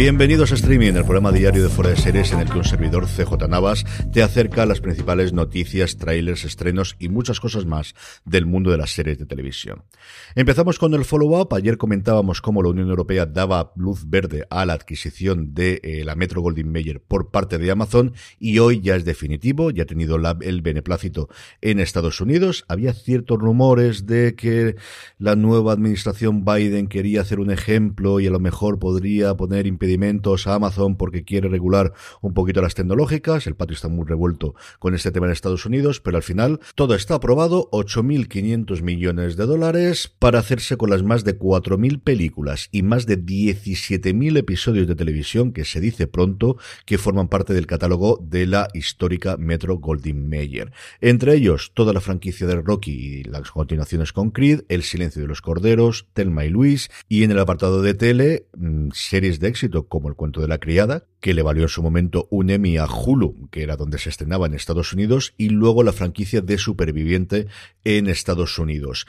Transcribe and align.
Bienvenidos 0.00 0.50
a 0.50 0.54
Streaming, 0.54 0.94
el 0.94 1.04
programa 1.04 1.30
diario 1.30 1.62
de 1.62 1.68
Fuera 1.68 1.90
de 1.90 1.96
Series 1.96 2.32
en 2.32 2.40
el 2.40 2.48
que 2.48 2.56
un 2.56 2.64
servidor 2.64 3.06
CJ 3.06 3.46
Navas 3.50 3.84
te 4.10 4.22
acerca 4.22 4.64
las 4.64 4.80
principales 4.80 5.34
noticias, 5.34 5.98
trailers, 5.98 6.46
estrenos 6.46 6.96
y 6.98 7.10
muchas 7.10 7.38
cosas 7.38 7.66
más 7.66 7.94
del 8.24 8.46
mundo 8.46 8.70
de 8.70 8.78
las 8.78 8.92
series 8.92 9.18
de 9.18 9.26
televisión. 9.26 9.84
Empezamos 10.34 10.78
con 10.78 10.94
el 10.94 11.04
follow-up. 11.04 11.52
Ayer 11.52 11.76
comentábamos 11.76 12.40
cómo 12.40 12.62
la 12.62 12.70
Unión 12.70 12.88
Europea 12.88 13.26
daba 13.26 13.74
luz 13.76 14.08
verde 14.08 14.46
a 14.48 14.64
la 14.64 14.72
adquisición 14.72 15.52
de 15.52 15.82
eh, 15.82 16.02
la 16.02 16.16
Metro 16.16 16.40
Goldwyn 16.40 16.72
Mayer 16.72 17.02
por 17.02 17.30
parte 17.30 17.58
de 17.58 17.70
Amazon 17.70 18.14
y 18.38 18.58
hoy 18.58 18.80
ya 18.80 18.96
es 18.96 19.04
definitivo, 19.04 19.70
ya 19.70 19.82
ha 19.82 19.86
tenido 19.86 20.16
el 20.40 20.62
beneplácito 20.62 21.28
en 21.60 21.78
Estados 21.78 22.22
Unidos. 22.22 22.64
Había 22.68 22.94
ciertos 22.94 23.38
rumores 23.38 24.06
de 24.06 24.34
que 24.34 24.76
la 25.18 25.36
nueva 25.36 25.74
administración 25.74 26.46
Biden 26.46 26.86
quería 26.86 27.20
hacer 27.20 27.38
un 27.38 27.50
ejemplo 27.50 28.18
y 28.18 28.28
a 28.28 28.30
lo 28.30 28.40
mejor 28.40 28.78
podría 28.78 29.34
poner 29.34 29.66
impedimentos 29.66 29.89
a 30.46 30.54
Amazon 30.54 30.96
porque 30.96 31.24
quiere 31.24 31.48
regular 31.48 31.92
un 32.20 32.34
poquito 32.34 32.60
las 32.62 32.74
tecnológicas. 32.74 33.46
El 33.46 33.56
patio 33.56 33.74
está 33.74 33.88
muy 33.88 34.06
revuelto 34.06 34.54
con 34.78 34.94
este 34.94 35.10
tema 35.10 35.26
en 35.26 35.32
Estados 35.32 35.66
Unidos, 35.66 36.00
pero 36.00 36.16
al 36.16 36.22
final 36.22 36.60
todo 36.74 36.94
está 36.94 37.16
aprobado, 37.16 37.68
8.500 37.72 38.82
millones 38.82 39.36
de 39.36 39.46
dólares 39.46 40.12
para 40.18 40.38
hacerse 40.38 40.76
con 40.76 40.90
las 40.90 41.02
más 41.02 41.24
de 41.24 41.38
4.000 41.38 42.02
películas 42.02 42.68
y 42.70 42.82
más 42.82 43.06
de 43.06 43.18
17.000 43.18 44.36
episodios 44.38 44.86
de 44.86 44.94
televisión 44.94 45.52
que 45.52 45.64
se 45.64 45.80
dice 45.80 46.06
pronto 46.06 46.56
que 46.86 46.98
forman 46.98 47.28
parte 47.28 47.54
del 47.54 47.66
catálogo 47.66 48.18
de 48.22 48.46
la 48.46 48.68
histórica 48.74 49.36
Metro 49.36 49.78
Goldwyn 49.78 50.28
Mayer. 50.28 50.72
Entre 51.00 51.34
ellos, 51.34 51.72
toda 51.74 51.92
la 51.92 52.00
franquicia 52.00 52.46
de 52.46 52.60
Rocky 52.60 52.92
y 52.92 53.24
las 53.24 53.50
continuaciones 53.50 54.12
con 54.12 54.30
Creed, 54.30 54.62
El 54.68 54.82
silencio 54.82 55.22
de 55.22 55.28
los 55.28 55.42
corderos, 55.42 56.06
Telma 56.12 56.44
y 56.44 56.50
Luis 56.50 56.90
y 57.08 57.24
en 57.24 57.30
el 57.30 57.38
apartado 57.38 57.82
de 57.82 57.94
tele, 57.94 58.46
mm, 58.56 58.90
series 58.92 59.40
de 59.40 59.48
éxito 59.48 59.79
como 59.88 60.08
El 60.08 60.14
cuento 60.14 60.40
de 60.40 60.48
la 60.48 60.58
criada, 60.58 61.06
que 61.20 61.34
le 61.34 61.42
valió 61.42 61.62
en 61.62 61.68
su 61.68 61.82
momento 61.82 62.26
un 62.30 62.50
Emmy 62.50 62.76
a 62.76 62.86
Hulu, 62.86 63.48
que 63.50 63.62
era 63.62 63.76
donde 63.76 63.98
se 63.98 64.08
estrenaba 64.08 64.46
en 64.46 64.54
Estados 64.54 64.92
Unidos, 64.92 65.34
y 65.36 65.50
luego 65.50 65.82
la 65.82 65.92
franquicia 65.92 66.40
de 66.40 66.58
Superviviente 66.58 67.46
en 67.84 68.08
Estados 68.08 68.58
Unidos. 68.58 69.06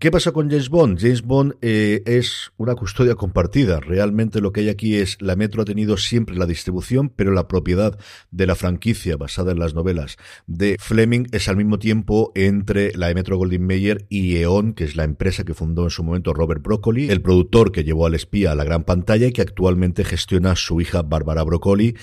¿Qué 0.00 0.10
pasa 0.10 0.32
con 0.32 0.48
James 0.48 0.70
Bond? 0.70 0.98
James 0.98 1.20
Bond 1.20 1.56
eh, 1.60 2.02
es 2.06 2.52
una 2.56 2.74
custodia 2.74 3.16
compartida. 3.16 3.80
Realmente 3.80 4.40
lo 4.40 4.50
que 4.50 4.60
hay 4.60 4.70
aquí 4.70 4.96
es 4.96 5.20
la 5.20 5.36
Metro 5.36 5.60
ha 5.60 5.66
tenido 5.66 5.98
siempre 5.98 6.36
la 6.36 6.46
distribución, 6.46 7.10
pero 7.10 7.32
la 7.32 7.48
propiedad 7.48 7.98
de 8.30 8.46
la 8.46 8.54
franquicia 8.54 9.18
basada 9.18 9.52
en 9.52 9.58
las 9.58 9.74
novelas 9.74 10.16
de 10.46 10.78
Fleming 10.80 11.26
es 11.32 11.50
al 11.50 11.58
mismo 11.58 11.78
tiempo 11.78 12.32
entre 12.34 12.96
la 12.96 13.12
Metro 13.12 13.36
Goldwyn 13.36 13.66
Mayer 13.66 14.06
y 14.08 14.36
E.ON, 14.36 14.72
que 14.72 14.84
es 14.84 14.96
la 14.96 15.04
empresa 15.04 15.44
que 15.44 15.52
fundó 15.52 15.84
en 15.84 15.90
su 15.90 16.02
momento 16.02 16.32
Robert 16.32 16.62
Broccoli, 16.62 17.10
el 17.10 17.20
productor 17.20 17.70
que 17.70 17.84
llevó 17.84 18.06
al 18.06 18.14
espía 18.14 18.52
a 18.52 18.54
la 18.54 18.64
gran 18.64 18.84
pantalla 18.84 19.26
y 19.26 19.32
que 19.32 19.42
actualmente 19.42 20.06
gestiona 20.06 20.56
su 20.56 20.80
hija 20.80 21.02
Barbara 21.02 21.42
Broccoli 21.42 21.94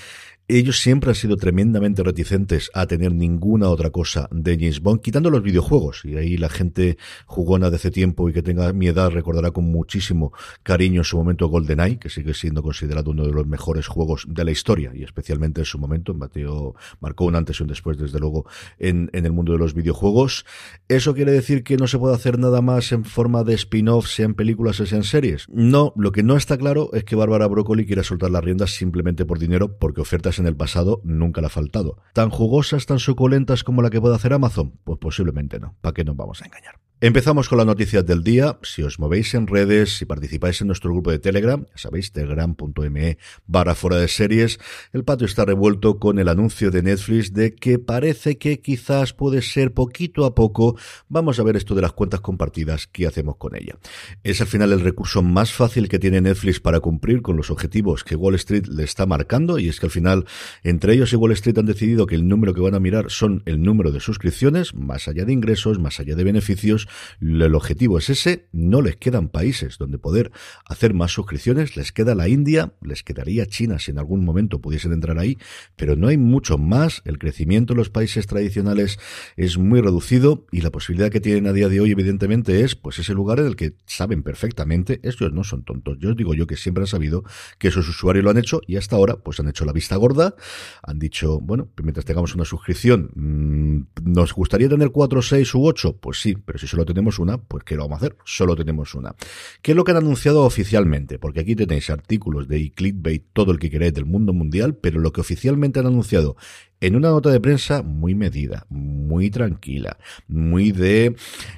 ellos 0.48 0.80
siempre 0.80 1.10
han 1.10 1.14
sido 1.14 1.36
tremendamente 1.36 2.02
reticentes 2.02 2.70
a 2.72 2.86
tener 2.86 3.12
ninguna 3.12 3.68
otra 3.68 3.90
cosa 3.90 4.28
de 4.32 4.56
James 4.56 4.80
Bond, 4.80 5.02
quitando 5.02 5.28
los 5.28 5.42
videojuegos. 5.42 6.06
Y 6.06 6.16
ahí 6.16 6.38
la 6.38 6.48
gente 6.48 6.96
jugona 7.26 7.68
de 7.68 7.76
hace 7.76 7.90
tiempo 7.90 8.30
y 8.30 8.32
que 8.32 8.42
tenga 8.42 8.72
mi 8.72 8.86
edad 8.86 9.10
recordará 9.10 9.50
con 9.50 9.64
muchísimo 9.64 10.32
cariño 10.62 11.02
en 11.02 11.04
su 11.04 11.18
momento 11.18 11.48
GoldenEye, 11.48 11.98
que 11.98 12.08
sigue 12.08 12.32
siendo 12.32 12.62
considerado 12.62 13.10
uno 13.10 13.26
de 13.26 13.32
los 13.32 13.46
mejores 13.46 13.86
juegos 13.88 14.24
de 14.26 14.42
la 14.42 14.50
historia 14.50 14.90
y 14.94 15.04
especialmente 15.04 15.60
en 15.60 15.66
su 15.66 15.78
momento. 15.78 16.14
Mateo 16.14 16.74
marcó 17.00 17.26
un 17.26 17.36
antes 17.36 17.60
y 17.60 17.64
un 17.64 17.68
después, 17.68 17.98
desde 17.98 18.18
luego, 18.18 18.46
en, 18.78 19.10
el 19.12 19.32
mundo 19.32 19.52
de 19.52 19.58
los 19.58 19.74
videojuegos. 19.74 20.46
¿Eso 20.88 21.14
quiere 21.14 21.32
decir 21.32 21.62
que 21.62 21.76
no 21.76 21.86
se 21.86 21.98
puede 21.98 22.14
hacer 22.14 22.38
nada 22.38 22.62
más 22.62 22.90
en 22.92 23.04
forma 23.04 23.44
de 23.44 23.52
spin-off, 23.52 24.06
sean 24.06 24.32
películas 24.32 24.80
o 24.80 24.86
sean 24.86 25.04
series? 25.04 25.46
No, 25.50 25.92
lo 25.94 26.10
que 26.10 26.22
no 26.22 26.36
está 26.36 26.56
claro 26.56 26.88
es 26.94 27.04
que 27.04 27.16
Bárbara 27.16 27.46
Broccoli 27.46 27.84
quiera 27.84 28.02
soltar 28.02 28.30
las 28.30 28.42
riendas 28.42 28.70
simplemente 28.70 29.26
por 29.26 29.38
dinero, 29.38 29.76
porque 29.76 30.00
ofertas 30.00 30.37
en 30.38 30.46
el 30.46 30.56
pasado 30.56 31.00
nunca 31.04 31.40
le 31.40 31.46
ha 31.48 31.50
faltado. 31.50 31.98
¿Tan 32.12 32.30
jugosas, 32.30 32.86
tan 32.86 32.98
suculentas 32.98 33.64
como 33.64 33.82
la 33.82 33.90
que 33.90 34.00
puede 34.00 34.14
hacer 34.14 34.32
Amazon? 34.32 34.78
Pues 34.84 34.98
posiblemente 34.98 35.58
no. 35.58 35.76
¿Para 35.80 35.94
qué 35.94 36.04
nos 36.04 36.16
vamos 36.16 36.42
a 36.42 36.46
engañar? 36.46 36.78
Empezamos 37.00 37.48
con 37.48 37.58
las 37.58 37.66
noticias 37.68 38.04
del 38.04 38.24
día. 38.24 38.58
Si 38.64 38.82
os 38.82 38.98
movéis 38.98 39.32
en 39.34 39.46
redes, 39.46 39.98
si 39.98 40.04
participáis 40.04 40.60
en 40.60 40.66
nuestro 40.66 40.90
grupo 40.90 41.12
de 41.12 41.20
Telegram, 41.20 41.64
sabéis, 41.76 42.10
telegram.me 42.10 43.18
barra 43.46 43.76
fuera 43.76 43.98
de 43.98 44.08
series, 44.08 44.58
el 44.92 45.04
patio 45.04 45.26
está 45.26 45.44
revuelto 45.44 46.00
con 46.00 46.18
el 46.18 46.26
anuncio 46.26 46.72
de 46.72 46.82
Netflix 46.82 47.32
de 47.32 47.54
que 47.54 47.78
parece 47.78 48.36
que 48.36 48.58
quizás 48.58 49.12
puede 49.12 49.42
ser 49.42 49.72
poquito 49.74 50.24
a 50.24 50.34
poco, 50.34 50.76
vamos 51.08 51.38
a 51.38 51.44
ver 51.44 51.54
esto 51.54 51.76
de 51.76 51.82
las 51.82 51.92
cuentas 51.92 52.20
compartidas, 52.20 52.88
qué 52.88 53.06
hacemos 53.06 53.36
con 53.36 53.54
ella. 53.54 53.78
Es 54.24 54.40
al 54.40 54.48
final 54.48 54.72
el 54.72 54.80
recurso 54.80 55.22
más 55.22 55.52
fácil 55.52 55.88
que 55.88 56.00
tiene 56.00 56.20
Netflix 56.20 56.58
para 56.58 56.80
cumplir 56.80 57.22
con 57.22 57.36
los 57.36 57.52
objetivos 57.52 58.02
que 58.02 58.16
Wall 58.16 58.34
Street 58.34 58.66
le 58.66 58.82
está 58.82 59.06
marcando 59.06 59.60
y 59.60 59.68
es 59.68 59.78
que 59.78 59.86
al 59.86 59.92
final 59.92 60.24
entre 60.64 60.94
ellos 60.94 61.12
y 61.12 61.16
Wall 61.16 61.30
Street 61.30 61.58
han 61.58 61.66
decidido 61.66 62.06
que 62.06 62.16
el 62.16 62.26
número 62.26 62.54
que 62.54 62.60
van 62.60 62.74
a 62.74 62.80
mirar 62.80 63.08
son 63.08 63.44
el 63.46 63.62
número 63.62 63.92
de 63.92 64.00
suscripciones, 64.00 64.74
más 64.74 65.06
allá 65.06 65.24
de 65.24 65.32
ingresos, 65.32 65.78
más 65.78 66.00
allá 66.00 66.16
de 66.16 66.24
beneficios, 66.24 66.87
el 67.20 67.54
objetivo 67.54 67.98
es 67.98 68.10
ese, 68.10 68.48
no 68.52 68.82
les 68.82 68.96
quedan 68.96 69.28
países 69.28 69.78
donde 69.78 69.98
poder 69.98 70.32
hacer 70.66 70.94
más 70.94 71.12
suscripciones, 71.12 71.76
les 71.76 71.92
queda 71.92 72.14
la 72.14 72.28
India, 72.28 72.72
les 72.82 73.02
quedaría 73.02 73.46
China 73.46 73.78
si 73.78 73.90
en 73.90 73.98
algún 73.98 74.24
momento 74.24 74.60
pudiesen 74.60 74.92
entrar 74.92 75.18
ahí, 75.18 75.38
pero 75.76 75.96
no 75.96 76.08
hay 76.08 76.16
mucho 76.16 76.58
más, 76.58 77.02
el 77.04 77.18
crecimiento 77.18 77.72
en 77.72 77.78
los 77.78 77.90
países 77.90 78.26
tradicionales 78.26 78.98
es 79.36 79.58
muy 79.58 79.80
reducido 79.80 80.46
y 80.52 80.60
la 80.60 80.70
posibilidad 80.70 81.10
que 81.10 81.20
tienen 81.20 81.46
a 81.46 81.52
día 81.52 81.68
de 81.68 81.80
hoy 81.80 81.90
evidentemente 81.90 82.62
es 82.62 82.74
pues 82.74 82.98
ese 82.98 83.14
lugar 83.14 83.40
en 83.40 83.46
el 83.46 83.56
que 83.56 83.74
saben 83.86 84.22
perfectamente, 84.22 85.00
ellos 85.02 85.32
no 85.32 85.44
son 85.44 85.64
tontos, 85.64 85.98
yo 86.00 86.10
os 86.10 86.16
digo 86.16 86.34
yo 86.34 86.46
que 86.46 86.56
siempre 86.56 86.82
han 86.82 86.88
sabido 86.88 87.24
que 87.58 87.68
esos 87.68 87.88
usuarios 87.88 88.24
lo 88.24 88.30
han 88.30 88.38
hecho 88.38 88.60
y 88.66 88.76
hasta 88.76 88.96
ahora 88.96 89.16
pues 89.16 89.40
han 89.40 89.48
hecho 89.48 89.64
la 89.64 89.72
vista 89.72 89.96
gorda, 89.96 90.34
han 90.82 90.98
dicho, 90.98 91.40
bueno, 91.40 91.68
mientras 91.82 92.04
tengamos 92.04 92.34
una 92.34 92.44
suscripción, 92.44 93.10
mm, 93.14 93.78
¿Nos 94.02 94.32
gustaría 94.32 94.68
tener 94.68 94.90
cuatro, 94.90 95.22
seis 95.22 95.54
u 95.54 95.64
ocho? 95.64 95.96
Pues 95.96 96.20
sí, 96.20 96.36
pero 96.36 96.58
si 96.58 96.66
solo 96.78 96.86
tenemos 96.86 97.18
una, 97.18 97.38
pues 97.38 97.64
¿qué 97.64 97.74
lo 97.74 97.82
vamos 97.82 97.96
a 97.96 98.06
hacer? 98.06 98.16
Solo 98.24 98.54
tenemos 98.54 98.94
una. 98.94 99.16
¿Qué 99.62 99.72
es 99.72 99.76
lo 99.76 99.82
que 99.82 99.90
han 99.90 99.96
anunciado 99.96 100.44
oficialmente? 100.44 101.18
Porque 101.18 101.40
aquí 101.40 101.56
tenéis 101.56 101.90
artículos 101.90 102.46
de 102.46 102.70
clickbait, 102.70 103.24
todo 103.32 103.50
el 103.50 103.58
que 103.58 103.68
queráis 103.68 103.94
del 103.94 104.06
mundo 104.06 104.32
mundial, 104.32 104.76
pero 104.76 105.00
lo 105.00 105.10
que 105.12 105.20
oficialmente 105.20 105.80
han 105.80 105.86
anunciado 105.86 106.36
en 106.80 106.96
una 106.96 107.08
nota 107.08 107.30
de 107.30 107.40
prensa 107.40 107.82
muy 107.82 108.14
medida, 108.14 108.66
muy 108.68 109.30
tranquila, 109.30 109.98
muy 110.28 110.72
de 110.72 111.16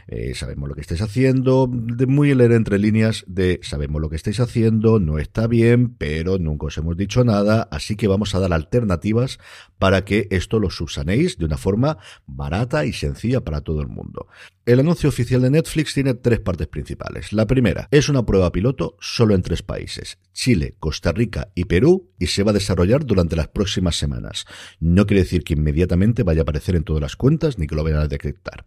eh, 0.08 0.34
sabemos 0.34 0.68
lo 0.68 0.74
que 0.74 0.80
estáis 0.80 1.02
haciendo, 1.02 1.68
de 1.70 2.06
muy 2.06 2.34
leer 2.34 2.52
entre 2.52 2.78
líneas 2.78 3.24
de 3.26 3.60
sabemos 3.62 4.00
lo 4.00 4.08
que 4.08 4.16
estáis 4.16 4.40
haciendo, 4.40 4.98
no 4.98 5.18
está 5.18 5.46
bien, 5.46 5.94
pero 5.94 6.38
nunca 6.38 6.66
os 6.66 6.78
hemos 6.78 6.96
dicho 6.96 7.24
nada, 7.24 7.68
así 7.70 7.96
que 7.96 8.08
vamos 8.08 8.34
a 8.34 8.40
dar 8.40 8.52
alternativas 8.52 9.38
para 9.78 10.04
que 10.04 10.28
esto 10.30 10.58
lo 10.58 10.70
subsanéis 10.70 11.38
de 11.38 11.44
una 11.44 11.56
forma 11.56 11.98
barata 12.26 12.84
y 12.84 12.92
sencilla 12.92 13.42
para 13.42 13.60
todo 13.60 13.80
el 13.80 13.88
mundo. 13.88 14.26
El 14.66 14.78
anuncio 14.78 15.08
oficial 15.08 15.42
de 15.42 15.50
Netflix 15.50 15.94
tiene 15.94 16.14
tres 16.14 16.38
partes 16.38 16.68
principales. 16.68 17.32
La 17.32 17.46
primera 17.46 17.88
es 17.90 18.08
una 18.08 18.24
prueba 18.24 18.52
piloto 18.52 18.96
solo 19.00 19.34
en 19.34 19.42
tres 19.42 19.62
países, 19.62 20.18
Chile, 20.32 20.76
Costa 20.78 21.12
Rica 21.12 21.50
y 21.54 21.64
Perú, 21.64 22.10
y 22.18 22.26
se 22.26 22.42
va 22.42 22.50
a 22.50 22.54
desarrollar 22.54 23.04
durante 23.04 23.36
las 23.36 23.48
próximas 23.48 23.96
semanas. 23.96 24.44
No 24.78 25.06
quiere 25.10 25.24
decir 25.24 25.42
que 25.42 25.54
inmediatamente 25.54 26.22
vaya 26.22 26.42
a 26.42 26.44
aparecer 26.44 26.76
en 26.76 26.84
todas 26.84 27.02
las 27.02 27.16
cuentas 27.16 27.58
ni 27.58 27.66
que 27.66 27.74
lo 27.74 27.82
vayan 27.82 27.98
a 27.98 28.06
detectar. 28.06 28.64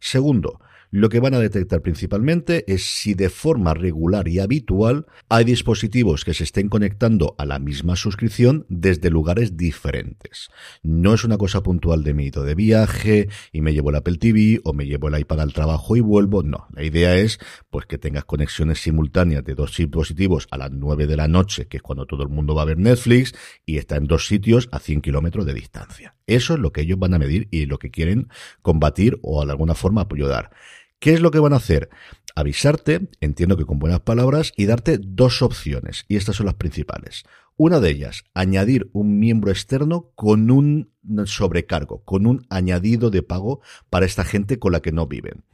Segundo, 0.00 0.60
lo 0.90 1.08
que 1.08 1.20
van 1.20 1.34
a 1.34 1.38
detectar 1.38 1.82
principalmente 1.82 2.64
es 2.72 2.84
si 2.84 3.14
de 3.14 3.30
forma 3.30 3.74
regular 3.74 4.28
y 4.28 4.38
habitual 4.38 5.06
hay 5.28 5.44
dispositivos 5.44 6.24
que 6.24 6.34
se 6.34 6.44
estén 6.44 6.68
conectando 6.68 7.34
a 7.38 7.46
la 7.46 7.58
misma 7.58 7.96
suscripción 7.96 8.66
desde 8.68 9.10
lugares 9.10 9.56
diferentes. 9.56 10.48
No 10.82 11.14
es 11.14 11.24
una 11.24 11.38
cosa 11.38 11.62
puntual 11.62 12.04
de 12.04 12.14
mito 12.14 12.44
de 12.44 12.54
viaje 12.54 13.28
y 13.52 13.60
me 13.60 13.72
llevo 13.72 13.90
el 13.90 13.96
Apple 13.96 14.18
TV 14.18 14.60
o 14.64 14.72
me 14.72 14.86
llevo 14.86 15.08
el 15.08 15.18
iPad 15.18 15.40
al 15.40 15.52
trabajo 15.52 15.96
y 15.96 16.00
vuelvo. 16.00 16.42
No, 16.42 16.66
la 16.72 16.84
idea 16.84 17.16
es 17.16 17.38
pues 17.70 17.86
que 17.86 17.98
tengas 17.98 18.24
conexiones 18.24 18.80
simultáneas 18.80 19.44
de 19.44 19.54
dos 19.54 19.76
dispositivos 19.76 20.46
a 20.50 20.58
las 20.58 20.70
9 20.70 21.06
de 21.06 21.16
la 21.16 21.28
noche, 21.28 21.66
que 21.66 21.78
es 21.78 21.82
cuando 21.82 22.06
todo 22.06 22.22
el 22.22 22.28
mundo 22.28 22.54
va 22.54 22.62
a 22.62 22.66
ver 22.66 22.78
Netflix, 22.78 23.34
y 23.66 23.78
está 23.78 23.96
en 23.96 24.06
dos 24.06 24.26
sitios 24.26 24.68
a 24.72 24.78
100 24.78 25.00
kilómetros 25.02 25.46
de 25.46 25.54
distancia. 25.54 26.14
Eso 26.26 26.54
es 26.54 26.60
lo 26.60 26.72
que 26.72 26.82
ellos 26.82 26.98
van 26.98 27.14
a 27.14 27.18
medir 27.18 27.48
y 27.50 27.66
lo 27.66 27.78
que 27.78 27.90
quieren 27.90 28.28
combatir 28.62 29.18
o 29.22 29.44
de 29.44 29.52
alguna 29.52 29.74
forma 29.74 30.02
apoyar. 30.02 30.50
¿Qué 30.98 31.12
es 31.12 31.20
lo 31.20 31.30
que 31.30 31.38
van 31.38 31.52
a 31.52 31.56
hacer? 31.56 31.90
Avisarte, 32.34 33.10
entiendo 33.20 33.56
que 33.56 33.66
con 33.66 33.78
buenas 33.78 34.00
palabras, 34.00 34.52
y 34.56 34.66
darte 34.66 34.98
dos 34.98 35.42
opciones, 35.42 36.04
y 36.08 36.16
estas 36.16 36.36
son 36.36 36.46
las 36.46 36.54
principales. 36.54 37.24
Una 37.56 37.78
de 37.78 37.90
ellas, 37.90 38.24
añadir 38.34 38.88
un 38.92 39.20
miembro 39.20 39.52
externo 39.52 40.10
con 40.16 40.50
un 40.50 40.90
sobrecargo, 41.26 42.02
con 42.04 42.26
un 42.26 42.46
añadido 42.48 43.10
de 43.10 43.22
pago 43.22 43.60
para 43.90 44.06
esta 44.06 44.24
gente 44.24 44.58
con 44.58 44.72
la 44.72 44.80
que 44.80 44.92
no 44.92 45.06
viven. 45.06 45.44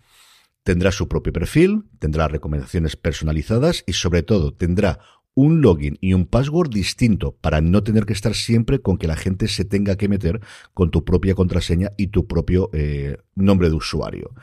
Tendrá 0.63 0.93
su 0.93 1.09
propio 1.09 1.33
perfil, 1.33 1.85
tendrá 1.99 2.29
recomendaciones 2.29 2.97
personalizadas 2.97 3.83
y 3.87 3.95
sobre 3.95 4.23
todo 4.23 4.55
tendrá 4.55 5.01
un 5.35 5.61
login 5.61 5.97
y 6.01 6.13
un 6.13 6.27
password 6.27 6.71
distinto 6.71 7.37
para 7.41 7.61
no 7.61 7.83
tener 7.83 8.05
que 8.05 8.13
estar 8.13 8.35
siempre 8.35 8.81
con 8.81 8.99
que 8.99 9.07
la 9.07 9.17
gente 9.17 9.49
se 9.49 9.65
tenga 9.65 9.97
que 9.97 10.09
meter 10.09 10.41
con 10.75 10.91
tu 10.91 11.05
propia 11.05 11.35
contraseña 11.35 11.91
y 11.97 12.09
tu 12.09 12.27
propio 12.27 12.71
eh, 12.73 13.19
nombre 13.35 13.69
de 13.69 13.77
usuario. 13.77 14.35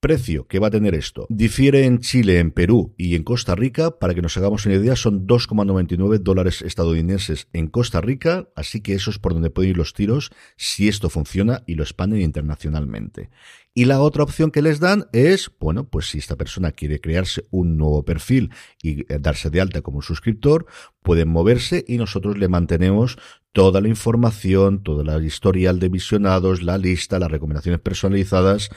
Precio 0.00 0.46
que 0.46 0.60
va 0.60 0.68
a 0.68 0.70
tener 0.70 0.94
esto. 0.94 1.26
Difiere 1.28 1.84
en 1.84 1.98
Chile, 1.98 2.38
en 2.38 2.52
Perú 2.52 2.94
y 2.96 3.16
en 3.16 3.24
Costa 3.24 3.56
Rica. 3.56 3.98
Para 3.98 4.14
que 4.14 4.22
nos 4.22 4.36
hagamos 4.36 4.64
una 4.64 4.76
idea, 4.76 4.94
son 4.94 5.26
2,99 5.26 6.20
dólares 6.20 6.62
estadounidenses 6.62 7.48
en 7.52 7.66
Costa 7.66 8.00
Rica. 8.00 8.48
Así 8.54 8.80
que 8.80 8.94
eso 8.94 9.10
es 9.10 9.18
por 9.18 9.34
donde 9.34 9.50
pueden 9.50 9.70
ir 9.70 9.76
los 9.76 9.94
tiros 9.94 10.30
si 10.56 10.86
esto 10.86 11.10
funciona 11.10 11.64
y 11.66 11.74
lo 11.74 11.82
expanden 11.82 12.20
internacionalmente. 12.20 13.30
Y 13.74 13.86
la 13.86 14.00
otra 14.00 14.22
opción 14.22 14.52
que 14.52 14.62
les 14.62 14.78
dan 14.78 15.06
es, 15.12 15.50
bueno, 15.58 15.88
pues 15.88 16.06
si 16.06 16.18
esta 16.18 16.36
persona 16.36 16.70
quiere 16.70 17.00
crearse 17.00 17.46
un 17.50 17.76
nuevo 17.76 18.04
perfil 18.04 18.52
y 18.80 19.00
eh, 19.00 19.18
darse 19.18 19.50
de 19.50 19.60
alta 19.60 19.82
como 19.82 20.00
suscriptor, 20.00 20.66
pueden 21.02 21.28
moverse 21.28 21.84
y 21.88 21.96
nosotros 21.96 22.38
le 22.38 22.46
mantenemos 22.46 23.18
toda 23.52 23.80
la 23.80 23.88
información, 23.88 24.84
toda 24.84 25.02
la 25.02 25.20
historial 25.20 25.80
de 25.80 25.88
visionados, 25.88 26.62
la 26.62 26.78
lista, 26.78 27.18
las 27.18 27.32
recomendaciones 27.32 27.80
personalizadas 27.80 28.70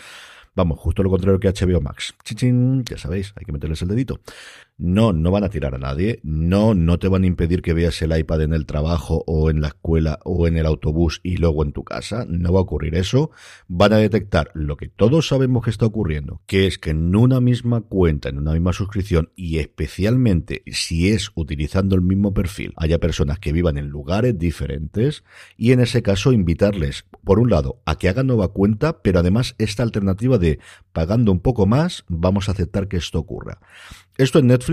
Vamos, 0.53 0.79
justo 0.79 1.01
lo 1.01 1.09
contrario 1.09 1.39
que 1.39 1.47
HBO 1.47 1.79
Max. 1.79 2.13
Chichín, 2.23 2.83
ya 2.83 2.97
sabéis, 2.97 3.33
hay 3.37 3.45
que 3.45 3.53
meterles 3.53 3.81
el 3.81 3.87
dedito. 3.87 4.19
No, 4.83 5.13
no 5.13 5.29
van 5.29 5.43
a 5.43 5.49
tirar 5.49 5.75
a 5.75 5.77
nadie. 5.77 6.19
No, 6.23 6.73
no 6.73 6.97
te 6.97 7.07
van 7.07 7.23
a 7.23 7.27
impedir 7.27 7.61
que 7.61 7.73
veas 7.73 8.01
el 8.01 8.17
iPad 8.17 8.41
en 8.41 8.53
el 8.53 8.65
trabajo 8.65 9.23
o 9.27 9.51
en 9.51 9.61
la 9.61 9.67
escuela 9.67 10.17
o 10.23 10.47
en 10.47 10.57
el 10.57 10.65
autobús 10.65 11.19
y 11.21 11.37
luego 11.37 11.63
en 11.63 11.71
tu 11.71 11.83
casa. 11.83 12.25
No 12.27 12.51
va 12.51 12.61
a 12.61 12.63
ocurrir 12.63 12.95
eso. 12.95 13.29
Van 13.67 13.93
a 13.93 13.97
detectar 13.97 14.49
lo 14.55 14.77
que 14.77 14.87
todos 14.89 15.27
sabemos 15.27 15.63
que 15.63 15.69
está 15.69 15.85
ocurriendo, 15.85 16.41
que 16.47 16.65
es 16.65 16.79
que 16.79 16.89
en 16.89 17.15
una 17.15 17.39
misma 17.39 17.81
cuenta, 17.81 18.29
en 18.29 18.39
una 18.39 18.53
misma 18.53 18.73
suscripción 18.73 19.31
y 19.35 19.59
especialmente 19.59 20.63
si 20.65 21.09
es 21.09 21.29
utilizando 21.35 21.93
el 21.93 22.01
mismo 22.01 22.33
perfil, 22.33 22.73
haya 22.75 22.97
personas 22.97 23.37
que 23.37 23.53
vivan 23.53 23.77
en 23.77 23.89
lugares 23.89 24.39
diferentes 24.39 25.23
y 25.57 25.73
en 25.73 25.81
ese 25.81 26.01
caso 26.01 26.31
invitarles, 26.31 27.05
por 27.23 27.37
un 27.37 27.51
lado, 27.51 27.83
a 27.85 27.99
que 27.99 28.09
hagan 28.09 28.25
nueva 28.25 28.47
cuenta, 28.47 29.03
pero 29.03 29.19
además 29.19 29.53
esta 29.59 29.83
alternativa 29.83 30.39
de 30.39 30.57
pagando 30.91 31.31
un 31.31 31.39
poco 31.39 31.67
más, 31.67 32.03
vamos 32.07 32.49
a 32.49 32.53
aceptar 32.53 32.87
que 32.87 32.97
esto 32.97 33.19
ocurra. 33.19 33.59
Esto 34.17 34.39
en 34.39 34.47
Netflix 34.47 34.70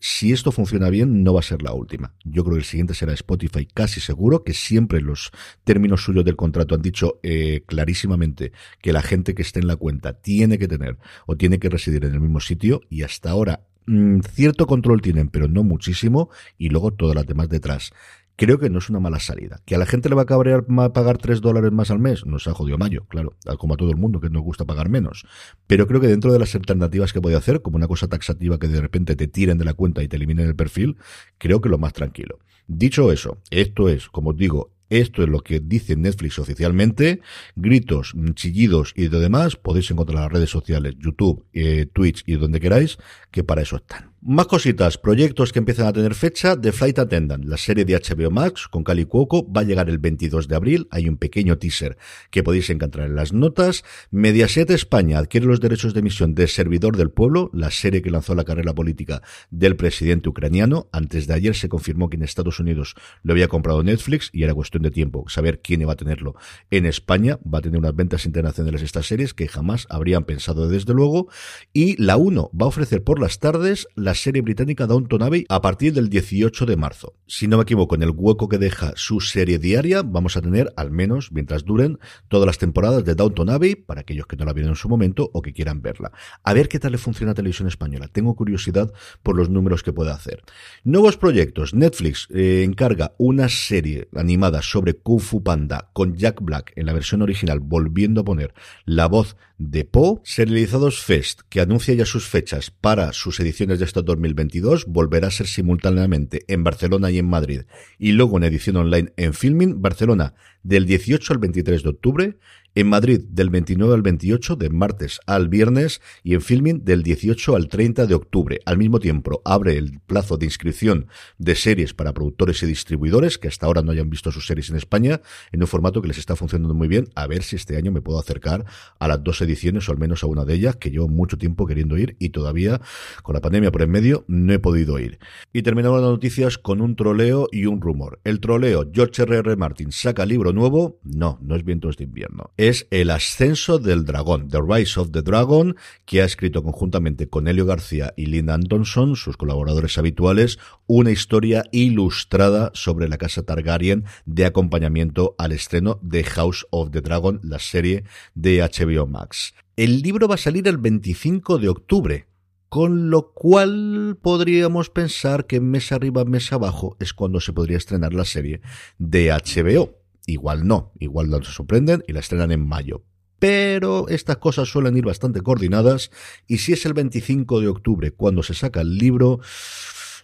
si 0.00 0.32
esto 0.32 0.52
funciona 0.52 0.90
bien, 0.90 1.24
no 1.24 1.34
va 1.34 1.40
a 1.40 1.42
ser 1.42 1.62
la 1.62 1.72
última. 1.72 2.14
Yo 2.24 2.44
creo 2.44 2.54
que 2.54 2.60
el 2.60 2.64
siguiente 2.64 2.94
será 2.94 3.12
Spotify, 3.14 3.66
casi 3.66 4.00
seguro, 4.00 4.44
que 4.44 4.54
siempre 4.54 5.00
los 5.00 5.32
términos 5.64 6.02
suyos 6.02 6.24
del 6.24 6.36
contrato 6.36 6.74
han 6.74 6.82
dicho 6.82 7.18
eh, 7.22 7.62
clarísimamente 7.66 8.52
que 8.80 8.92
la 8.92 9.02
gente 9.02 9.34
que 9.34 9.42
esté 9.42 9.60
en 9.60 9.66
la 9.66 9.76
cuenta 9.76 10.12
tiene 10.12 10.58
que 10.58 10.68
tener 10.68 10.98
o 11.26 11.36
tiene 11.36 11.58
que 11.58 11.68
residir 11.68 12.04
en 12.04 12.14
el 12.14 12.20
mismo 12.20 12.40
sitio 12.40 12.80
y 12.88 13.02
hasta 13.02 13.30
ahora 13.30 13.66
mm, 13.86 14.20
cierto 14.20 14.66
control 14.66 15.02
tienen, 15.02 15.30
pero 15.30 15.48
no 15.48 15.64
muchísimo, 15.64 16.30
y 16.56 16.68
luego 16.68 16.92
todas 16.92 17.16
las 17.16 17.26
demás 17.26 17.48
detrás 17.48 17.92
creo 18.38 18.58
que 18.60 18.70
no 18.70 18.78
es 18.78 18.88
una 18.88 19.00
mala 19.00 19.18
salida. 19.18 19.60
¿Que 19.66 19.74
a 19.74 19.78
la 19.78 19.84
gente 19.84 20.08
le 20.08 20.14
va 20.14 20.22
a 20.22 20.26
cabrear 20.26 20.64
pagar 20.92 21.18
3 21.18 21.40
dólares 21.40 21.72
más 21.72 21.90
al 21.90 21.98
mes? 21.98 22.24
Nos 22.24 22.46
ha 22.46 22.54
jodido 22.54 22.78
mayo, 22.78 23.04
claro, 23.08 23.34
como 23.58 23.74
a 23.74 23.76
todo 23.76 23.90
el 23.90 23.96
mundo 23.96 24.20
que 24.20 24.30
nos 24.30 24.42
gusta 24.42 24.64
pagar 24.64 24.88
menos. 24.88 25.26
Pero 25.66 25.88
creo 25.88 26.00
que 26.00 26.06
dentro 26.06 26.32
de 26.32 26.38
las 26.38 26.54
alternativas 26.54 27.12
que 27.12 27.20
puede 27.20 27.36
hacer, 27.36 27.62
como 27.62 27.76
una 27.76 27.88
cosa 27.88 28.06
taxativa 28.06 28.58
que 28.60 28.68
de 28.68 28.80
repente 28.80 29.16
te 29.16 29.26
tiren 29.26 29.58
de 29.58 29.64
la 29.64 29.74
cuenta 29.74 30.04
y 30.04 30.08
te 30.08 30.16
eliminen 30.16 30.46
el 30.46 30.54
perfil, 30.54 30.96
creo 31.36 31.60
que 31.60 31.68
lo 31.68 31.78
más 31.78 31.92
tranquilo. 31.92 32.38
Dicho 32.68 33.10
eso, 33.10 33.38
esto 33.50 33.88
es, 33.88 34.08
como 34.08 34.30
os 34.30 34.36
digo, 34.36 34.70
esto 34.88 35.22
es 35.24 35.28
lo 35.28 35.40
que 35.40 35.58
dice 35.58 35.96
Netflix 35.96 36.38
oficialmente. 36.38 37.20
Gritos, 37.56 38.14
chillidos 38.34 38.92
y 38.94 39.08
de 39.08 39.18
demás 39.18 39.56
podéis 39.56 39.90
encontrar 39.90 40.18
en 40.18 40.22
las 40.22 40.32
redes 40.32 40.50
sociales, 40.50 40.94
YouTube, 40.96 41.44
eh, 41.52 41.86
Twitch 41.92 42.22
y 42.24 42.34
donde 42.34 42.60
queráis, 42.60 42.98
que 43.32 43.42
para 43.42 43.62
eso 43.62 43.76
están. 43.76 44.12
Más 44.20 44.48
cositas, 44.48 44.98
proyectos 44.98 45.52
que 45.52 45.60
empiezan 45.60 45.86
a 45.86 45.92
tener 45.92 46.12
fecha. 46.12 46.60
The 46.60 46.72
Flight 46.72 46.98
Attendant, 46.98 47.44
la 47.44 47.56
serie 47.56 47.84
de 47.84 47.94
HBO 47.94 48.32
Max 48.32 48.66
con 48.66 48.82
Cali 48.82 49.04
Cuoco, 49.04 49.48
va 49.50 49.60
a 49.60 49.64
llegar 49.64 49.88
el 49.88 49.98
22 49.98 50.48
de 50.48 50.56
abril. 50.56 50.88
Hay 50.90 51.08
un 51.08 51.18
pequeño 51.18 51.56
teaser 51.58 51.96
que 52.32 52.42
podéis 52.42 52.68
encontrar 52.68 53.06
en 53.06 53.14
las 53.14 53.32
notas. 53.32 53.84
Mediaset 54.10 54.70
España 54.70 55.18
adquiere 55.20 55.46
los 55.46 55.60
derechos 55.60 55.94
de 55.94 56.00
emisión 56.00 56.34
de 56.34 56.48
Servidor 56.48 56.96
del 56.96 57.12
Pueblo, 57.12 57.48
la 57.54 57.70
serie 57.70 58.02
que 58.02 58.10
lanzó 58.10 58.34
la 58.34 58.42
carrera 58.42 58.74
política 58.74 59.22
del 59.50 59.76
presidente 59.76 60.28
ucraniano. 60.28 60.88
Antes 60.90 61.28
de 61.28 61.34
ayer 61.34 61.54
se 61.54 61.68
confirmó 61.68 62.10
que 62.10 62.16
en 62.16 62.24
Estados 62.24 62.58
Unidos 62.58 62.96
lo 63.22 63.34
había 63.34 63.46
comprado 63.46 63.84
Netflix 63.84 64.30
y 64.32 64.42
era 64.42 64.52
cuestión 64.52 64.82
de 64.82 64.90
tiempo 64.90 65.28
saber 65.28 65.60
quién 65.60 65.82
iba 65.82 65.92
a 65.92 65.96
tenerlo 65.96 66.34
en 66.72 66.86
España. 66.86 67.38
Va 67.46 67.58
a 67.58 67.62
tener 67.62 67.78
unas 67.78 67.94
ventas 67.94 68.26
internacionales 68.26 68.82
estas 68.82 69.06
series 69.06 69.32
que 69.32 69.46
jamás 69.46 69.86
habrían 69.88 70.24
pensado 70.24 70.68
desde 70.68 70.92
luego. 70.92 71.28
Y 71.72 71.94
la 72.02 72.16
1 72.16 72.50
va 72.60 72.64
a 72.64 72.68
ofrecer 72.68 73.04
por 73.04 73.20
las 73.20 73.38
tardes 73.38 73.86
la 73.94 74.07
serie 74.14 74.42
británica 74.42 74.86
Downton 74.86 75.22
Abbey 75.22 75.46
a 75.48 75.60
partir 75.60 75.92
del 75.92 76.08
18 76.08 76.66
de 76.66 76.76
marzo. 76.76 77.14
Si 77.26 77.48
no 77.48 77.56
me 77.56 77.62
equivoco, 77.62 77.94
en 77.94 78.02
el 78.02 78.10
hueco 78.10 78.48
que 78.48 78.58
deja 78.58 78.92
su 78.96 79.20
serie 79.20 79.58
diaria, 79.58 80.02
vamos 80.02 80.36
a 80.36 80.40
tener, 80.40 80.72
al 80.76 80.90
menos 80.90 81.32
mientras 81.32 81.64
duren, 81.64 81.98
todas 82.28 82.46
las 82.46 82.58
temporadas 82.58 83.04
de 83.04 83.14
Downton 83.14 83.50
Abbey, 83.50 83.74
para 83.74 84.02
aquellos 84.02 84.26
que 84.26 84.36
no 84.36 84.44
la 84.44 84.52
vieron 84.52 84.72
en 84.72 84.76
su 84.76 84.88
momento 84.88 85.30
o 85.32 85.42
que 85.42 85.52
quieran 85.52 85.82
verla. 85.82 86.12
A 86.42 86.52
ver 86.52 86.68
qué 86.68 86.78
tal 86.78 86.92
le 86.92 86.98
funciona 86.98 87.32
a 87.32 87.34
televisión 87.34 87.68
española. 87.68 88.08
Tengo 88.08 88.34
curiosidad 88.34 88.92
por 89.22 89.36
los 89.36 89.50
números 89.50 89.82
que 89.82 89.92
puede 89.92 90.10
hacer. 90.10 90.42
Nuevos 90.84 91.16
proyectos. 91.16 91.74
Netflix 91.74 92.28
eh, 92.30 92.62
encarga 92.64 93.14
una 93.18 93.48
serie 93.48 94.08
animada 94.14 94.62
sobre 94.62 94.94
Kung 94.94 95.20
Fu 95.20 95.42
Panda 95.42 95.90
con 95.92 96.16
Jack 96.16 96.40
Black 96.42 96.72
en 96.76 96.86
la 96.86 96.92
versión 96.92 97.22
original, 97.22 97.60
volviendo 97.60 98.20
a 98.20 98.24
poner 98.24 98.54
la 98.84 99.06
voz 99.06 99.36
de 99.58 99.84
Po. 99.84 100.20
Serializados 100.24 101.00
Fest, 101.00 101.40
que 101.48 101.60
anuncia 101.60 101.94
ya 101.94 102.04
sus 102.04 102.28
fechas 102.28 102.70
para 102.70 103.12
sus 103.12 103.40
ediciones 103.40 103.78
de 103.78 103.84
este 103.98 104.12
2022, 104.12 104.86
volverá 104.86 105.28
a 105.28 105.30
ser 105.30 105.46
simultáneamente 105.46 106.44
en 106.48 106.64
Barcelona 106.64 107.10
y 107.10 107.18
en 107.18 107.26
Madrid, 107.26 107.62
y 107.98 108.12
luego 108.12 108.36
en 108.36 108.44
edición 108.44 108.76
online 108.76 109.12
en 109.16 109.34
Filming 109.34 109.82
Barcelona 109.82 110.34
del 110.68 110.84
18 110.84 111.32
al 111.32 111.38
23 111.38 111.82
de 111.82 111.88
octubre, 111.88 112.36
En 112.74 112.86
Madrid 112.86 113.22
del 113.30 113.48
29 113.48 113.94
al 113.94 114.02
28, 114.02 114.54
de 114.54 114.68
martes 114.68 115.18
al 115.26 115.48
viernes, 115.48 116.00
y 116.22 116.34
en 116.34 116.42
Filming 116.42 116.84
del 116.84 117.02
18 117.02 117.56
al 117.56 117.66
30 117.66 118.06
de 118.06 118.14
octubre. 118.14 118.60
Al 118.66 118.76
mismo 118.76 119.00
tiempo, 119.00 119.40
abre 119.44 119.78
el 119.78 119.98
plazo 120.06 120.36
de 120.36 120.44
inscripción 120.44 121.06
de 121.38 121.54
series 121.54 121.94
para 121.94 122.12
productores 122.12 122.62
y 122.62 122.66
distribuidores 122.66 123.38
que 123.38 123.48
hasta 123.48 123.66
ahora 123.66 123.82
no 123.82 123.90
hayan 123.90 124.10
visto 124.10 124.30
sus 124.30 124.46
series 124.46 124.68
en 124.68 124.76
España, 124.76 125.22
en 125.50 125.62
un 125.62 125.66
formato 125.66 126.02
que 126.02 126.08
les 126.08 126.18
está 126.18 126.36
funcionando 126.36 126.74
muy 126.74 126.86
bien. 126.86 127.08
A 127.16 127.26
ver 127.26 127.42
si 127.42 127.56
este 127.56 127.76
año 127.76 127.90
me 127.90 128.02
puedo 128.02 128.20
acercar 128.20 128.64
a 129.00 129.08
las 129.08 129.24
dos 129.24 129.40
ediciones 129.40 129.88
o 129.88 129.92
al 129.92 129.98
menos 129.98 130.22
a 130.22 130.26
una 130.26 130.44
de 130.44 130.54
ellas, 130.54 130.76
que 130.76 130.90
llevo 130.90 131.08
mucho 131.08 131.38
tiempo 131.38 131.66
queriendo 131.66 131.96
ir 131.96 132.16
y 132.20 132.28
todavía, 132.28 132.80
con 133.22 133.34
la 133.34 133.40
pandemia 133.40 133.72
por 133.72 133.82
en 133.82 133.90
medio, 133.90 134.24
no 134.28 134.52
he 134.52 134.58
podido 134.58 134.98
ir. 135.00 135.18
Y 135.52 135.62
terminamos 135.62 136.00
las 136.00 136.10
noticias 136.10 136.58
con 136.58 136.82
un 136.82 136.94
troleo 136.94 137.48
y 137.50 137.64
un 137.64 137.80
rumor. 137.80 138.20
El 138.24 138.40
troleo, 138.40 138.88
George 138.92 139.22
R. 139.22 139.38
R. 139.38 139.56
Martin 139.56 139.90
saca 139.90 140.26
libro 140.26 140.52
nuevo. 140.58 141.00
No, 141.02 141.38
no 141.40 141.56
es 141.56 141.64
Vientos 141.64 141.96
de 141.96 142.04
invierno. 142.04 142.50
Es 142.56 142.86
El 142.90 143.10
ascenso 143.10 143.78
del 143.78 144.04
dragón, 144.04 144.48
The 144.48 144.60
Rise 144.66 145.00
of 145.00 145.10
the 145.12 145.22
Dragon, 145.22 145.76
que 146.04 146.20
ha 146.20 146.24
escrito 146.24 146.62
conjuntamente 146.62 147.28
con 147.28 147.48
Helio 147.48 147.64
García 147.64 148.12
y 148.16 148.26
Linda 148.26 148.54
Antonson, 148.54 149.16
sus 149.16 149.36
colaboradores 149.36 149.96
habituales, 149.98 150.58
una 150.86 151.10
historia 151.10 151.64
ilustrada 151.72 152.70
sobre 152.74 153.08
la 153.08 153.18
casa 153.18 153.42
Targaryen 153.42 154.04
de 154.26 154.44
acompañamiento 154.44 155.34
al 155.38 155.52
estreno 155.52 155.98
de 156.02 156.24
House 156.24 156.66
of 156.70 156.90
the 156.90 157.00
Dragon, 157.00 157.40
la 157.42 157.58
serie 157.58 158.04
de 158.34 158.60
HBO 158.60 159.06
Max. 159.06 159.54
El 159.76 160.02
libro 160.02 160.28
va 160.28 160.34
a 160.34 160.38
salir 160.38 160.66
el 160.66 160.78
25 160.78 161.58
de 161.58 161.68
octubre, 161.68 162.26
con 162.68 163.10
lo 163.10 163.32
cual 163.32 164.18
podríamos 164.20 164.90
pensar 164.90 165.46
que 165.46 165.60
mes 165.60 165.92
arriba, 165.92 166.24
mes 166.24 166.52
abajo 166.52 166.96
es 167.00 167.14
cuando 167.14 167.40
se 167.40 167.52
podría 167.52 167.78
estrenar 167.78 168.12
la 168.12 168.24
serie 168.24 168.60
de 168.98 169.30
HBO. 169.30 169.97
Igual 170.28 170.66
no, 170.66 170.92
igual 170.98 171.30
no 171.30 171.42
se 171.42 171.52
sorprenden 171.52 172.04
y 172.06 172.12
la 172.12 172.20
estrenan 172.20 172.52
en 172.52 172.68
mayo. 172.68 173.02
Pero 173.38 174.08
estas 174.08 174.36
cosas 174.36 174.68
suelen 174.68 174.94
ir 174.94 175.06
bastante 175.06 175.40
coordinadas 175.40 176.10
y 176.46 176.58
si 176.58 176.74
es 176.74 176.84
el 176.84 176.92
25 176.92 177.62
de 177.62 177.68
octubre 177.68 178.10
cuando 178.10 178.42
se 178.42 178.52
saca 178.52 178.82
el 178.82 178.98
libro, 178.98 179.40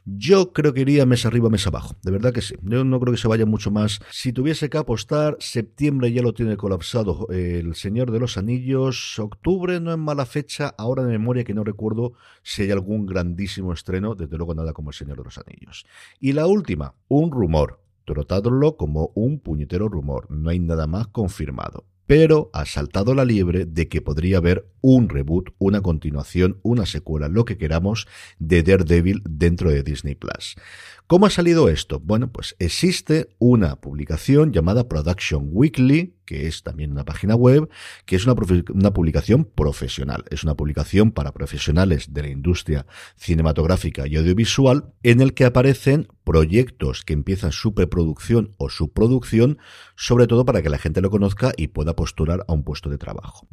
yo 0.05 0.53
creo 0.53 0.75
que 0.75 0.83
iría 0.83 1.07
mes 1.07 1.25
arriba, 1.25 1.49
mes 1.49 1.67
abajo. 1.67 1.97
De 2.03 2.11
verdad 2.11 2.35
que 2.35 2.43
sí. 2.43 2.55
Yo 2.61 2.85
no 2.85 3.01
creo 3.01 3.15
que 3.15 3.19
se 3.19 3.29
vaya 3.29 3.47
mucho 3.47 3.71
más. 3.71 4.01
Si 4.11 4.35
tuviese 4.35 4.69
que 4.69 4.77
apostar, 4.77 5.39
septiembre 5.41 6.13
ya 6.13 6.21
lo 6.21 6.35
tiene 6.35 6.59
colapsado 6.59 7.27
El 7.31 7.75
Señor 7.75 8.11
de 8.11 8.21
los 8.21 8.37
Anillos. 8.37 9.19
Octubre 9.19 9.81
no 9.81 9.91
es 9.91 9.97
mala 9.97 10.27
fecha. 10.27 10.75
Ahora 10.77 11.03
de 11.05 11.13
memoria 11.13 11.45
que 11.45 11.55
no 11.55 11.65
recuerdo 11.65 12.13
si 12.43 12.61
hay 12.61 12.73
algún 12.73 13.07
grandísimo 13.07 13.73
estreno. 13.73 14.15
Desde 14.15 14.37
luego 14.37 14.55
nada 14.55 14.75
como 14.75 14.91
El 14.91 14.95
Señor 14.95 15.17
de 15.17 15.25
los 15.25 15.39
Anillos. 15.39 15.87
Y 16.21 16.33
la 16.33 16.47
última, 16.47 16.95
un 17.09 17.31
rumor. 17.31 17.84
Trotadlo 18.05 18.77
como 18.77 19.11
un 19.15 19.41
puñetero 19.41 19.89
rumor. 19.89 20.31
No 20.31 20.51
hay 20.51 20.59
nada 20.59 20.87
más 20.87 21.07
confirmado 21.09 21.85
pero 22.07 22.51
ha 22.53 22.67
saltado 22.67 23.15
la 23.15 23.25
liebre 23.25 23.65
de 23.67 23.89
que 23.89 24.01
podría 24.01 24.39
haber 24.39 24.69
un 24.81 25.09
reboot, 25.09 25.55
una 25.59 25.81
continuación, 25.81 26.61
una 26.63 26.85
secuela, 26.85 27.29
lo 27.29 27.45
que 27.45 27.57
queramos, 27.57 28.07
de 28.39 28.63
Daredevil 28.63 29.23
dentro 29.25 29.71
de 29.71 29.83
Disney 29.83 30.15
Plus. 30.15 30.57
¿Cómo 31.07 31.27
ha 31.27 31.31
salido 31.31 31.69
esto? 31.69 32.01
Bueno, 32.01 32.33
pues 32.33 32.57
existe 32.59 33.29
una 33.39 33.77
publicación 33.77 34.53
llamada 34.53 34.89
Production 34.89 35.51
Weekly, 35.53 36.15
que 36.25 36.47
es 36.47 36.63
también 36.63 36.93
una 36.93 37.05
página 37.05 37.35
web, 37.35 37.69
que 38.07 38.17
es 38.17 38.25
una, 38.27 38.35
una, 38.73 38.93
publicación 38.93 39.45
profesional. 39.45 40.25
Es 40.31 40.45
una 40.45 40.55
publicación 40.55 41.13
para 41.13 41.33
profesionales 41.33 42.15
de 42.15 42.23
la 42.23 42.29
industria 42.29 42.87
cinematográfica 43.17 44.07
y 44.07 44.17
audiovisual, 44.17 44.95
en 45.03 45.21
el 45.21 45.35
que 45.35 45.45
aparecen 45.45 46.09
proyectos 46.25 47.03
que 47.05 47.13
empiezan 47.13 47.53
su 47.53 47.75
preproducción 47.75 48.55
o 48.57 48.71
su 48.71 48.91
producción, 48.91 49.59
sobre 49.97 50.27
todo 50.27 50.47
para 50.47 50.63
que 50.63 50.71
la 50.71 50.79
gente 50.79 51.03
lo 51.03 51.11
conozca 51.11 51.53
y 51.55 51.69
pueda 51.69 51.94
postular 51.95 52.45
a 52.47 52.53
un 52.53 52.65
puesto 52.65 52.91
de 52.91 52.99
trabajo. 52.99 53.47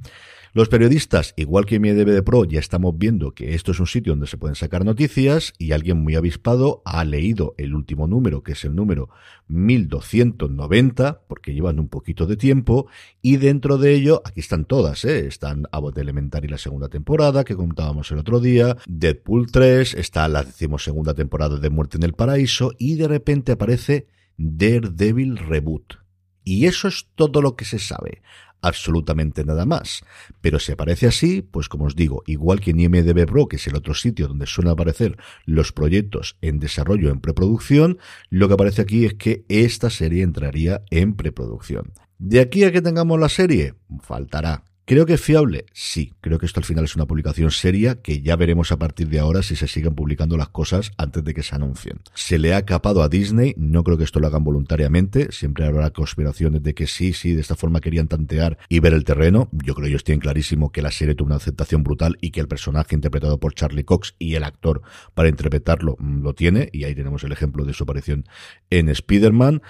Los 0.54 0.68
periodistas, 0.68 1.34
igual 1.38 1.66
que 1.66 1.80
mi 1.80 1.92
DVD 1.92 2.22
Pro, 2.24 2.44
ya 2.44 2.60
estamos 2.60 2.98
viendo 2.98 3.32
que 3.32 3.56
esto 3.56 3.72
es 3.72 3.80
un 3.80 3.88
sitio 3.88 4.12
donde 4.12 4.28
se 4.28 4.38
pueden 4.38 4.56
sacar 4.56 4.84
noticias 4.84 5.54
y 5.58 5.72
alguien 5.72 6.00
muy 6.04 6.16
avispado 6.16 6.82
ha 6.84 7.06
leído 7.06 7.56
el 7.58 7.74
último 7.74 8.06
número, 8.06 8.44
que 8.44 8.52
es 8.52 8.66
el 8.66 8.76
número 8.76 9.08
1290, 9.48 11.22
porque 11.30 11.54
llevan 11.54 11.80
un 11.80 11.88
poquito 11.88 12.26
de 12.26 12.36
tiempo, 12.36 12.88
y 13.22 13.38
dentro 13.38 13.78
de 13.78 13.94
ello, 13.94 14.22
aquí 14.26 14.42
están 14.42 14.66
todas, 14.66 15.06
¿eh? 15.06 15.26
están 15.26 15.68
Abbott 15.72 15.98
Elementary 15.98 16.50
la 16.50 16.58
segunda 16.58 16.90
temporada, 16.90 17.46
que 17.46 17.56
contábamos 17.56 18.12
el 18.12 18.18
otro 18.18 18.42
día, 18.42 18.76
Deadpool 18.88 19.50
3, 19.52 19.94
está 19.94 20.28
la 20.28 20.44
decimosegunda 20.44 21.14
temporada 21.14 21.60
de 21.60 21.70
Muerte 21.70 21.96
en 21.96 22.04
el 22.04 22.14
Paraíso, 22.14 22.74
y 22.78 22.96
de 22.96 23.08
repente 23.08 23.54
aparece 23.54 24.08
Daredevil 24.36 25.38
Reboot. 25.38 26.01
Y 26.44 26.66
eso 26.66 26.88
es 26.88 27.08
todo 27.16 27.42
lo 27.42 27.56
que 27.56 27.66
se 27.66 27.80
sabe 27.80 28.22
absolutamente 28.62 29.44
nada 29.44 29.66
más. 29.66 30.04
Pero 30.40 30.60
si 30.60 30.72
aparece 30.72 31.08
así, 31.08 31.42
pues 31.42 31.68
como 31.68 31.86
os 31.86 31.96
digo, 31.96 32.24
igual 32.28 32.60
que 32.60 32.72
en 32.72 32.80
IMDB 32.80 33.26
Pro, 33.26 33.48
que 33.48 33.58
es 33.58 33.68
el 33.68 33.76
otro 33.76 33.94
sitio 33.94 34.28
donde 34.28 34.46
suelen 34.46 34.74
aparecer 34.74 35.18
los 35.46 35.72
proyectos 35.72 36.38
en 36.42 36.60
desarrollo 36.60 37.10
en 37.10 37.20
preproducción, 37.20 38.00
lo 38.30 38.48
que 38.48 38.54
aparece 38.54 38.82
aquí 38.82 39.06
es 39.06 39.16
que 39.16 39.46
esta 39.50 39.90
serie 39.90 40.24
entraría 40.24 40.84
en 40.90 41.16
preproducción. 41.16 41.94
De 42.18 42.40
aquí 42.40 42.64
a 42.64 42.72
que 42.72 42.82
tengamos 42.82 43.20
la 43.20 43.30
serie, 43.30 43.74
faltará 44.02 44.64
¿Creo 44.92 45.06
que 45.06 45.14
es 45.14 45.22
fiable? 45.22 45.64
Sí, 45.72 46.12
creo 46.20 46.38
que 46.38 46.46
esto 46.46 46.60
al 46.60 46.66
final 46.66 46.84
es 46.84 46.98
una 46.98 47.06
publicación 47.06 47.50
seria 47.50 48.02
que 48.02 48.22
ya 48.22 48.36
veremos 48.36 48.74
a 48.74 48.78
partir 48.78 49.08
de 49.08 49.20
ahora 49.20 49.42
si 49.42 49.56
se 49.56 49.70
siguen 49.70 49.96
publicando 49.96 50.36
las 50.36 50.50
cosas 50.50 50.92
antes 50.98 51.24
de 51.24 51.34
que 51.34 51.44
se 51.44 51.56
anuncien. 51.56 52.02
Se 52.14 52.38
le 52.38 52.54
ha 52.54 52.66
capado 52.66 53.02
a 53.02 53.08
Disney, 53.08 53.54
no 53.56 53.86
creo 53.86 53.98
que 53.98 54.04
esto 54.04 54.20
lo 54.20 54.28
hagan 54.28 54.44
voluntariamente, 54.44 55.32
siempre 55.32 55.66
habrá 55.66 55.92
conspiraciones 55.92 56.62
de 56.62 56.74
que 56.74 56.88
sí, 56.88 57.14
sí, 57.14 57.32
de 57.32 57.40
esta 57.40 57.56
forma 57.56 57.80
querían 57.80 58.10
tantear 58.10 58.58
y 58.68 58.82
ver 58.82 58.94
el 58.94 59.06
terreno. 59.06 59.48
Yo 59.54 59.76
creo 59.76 59.86
que 59.86 59.92
ellos 59.92 60.04
tienen 60.04 60.20
clarísimo 60.20 60.74
que 60.74 60.82
la 60.82 60.92
serie 60.92 61.16
tuvo 61.16 61.28
una 61.28 61.38
aceptación 61.38 61.84
brutal 61.84 62.18
y 62.20 62.32
que 62.32 62.42
el 62.42 62.50
personaje 62.50 62.94
interpretado 62.94 63.40
por 63.40 63.54
Charlie 63.54 63.86
Cox 63.86 64.16
y 64.20 64.36
el 64.36 64.44
actor 64.44 64.82
para 65.14 65.30
interpretarlo 65.30 65.96
mm, 66.00 66.22
lo 66.22 66.34
tiene, 66.34 66.68
y 66.74 66.84
ahí 66.84 66.96
tenemos 66.96 67.24
el 67.24 67.32
ejemplo 67.32 67.64
de 67.64 67.72
su 67.72 67.84
aparición 67.84 68.26
en 68.70 68.90
Spider-Man. 68.90 69.62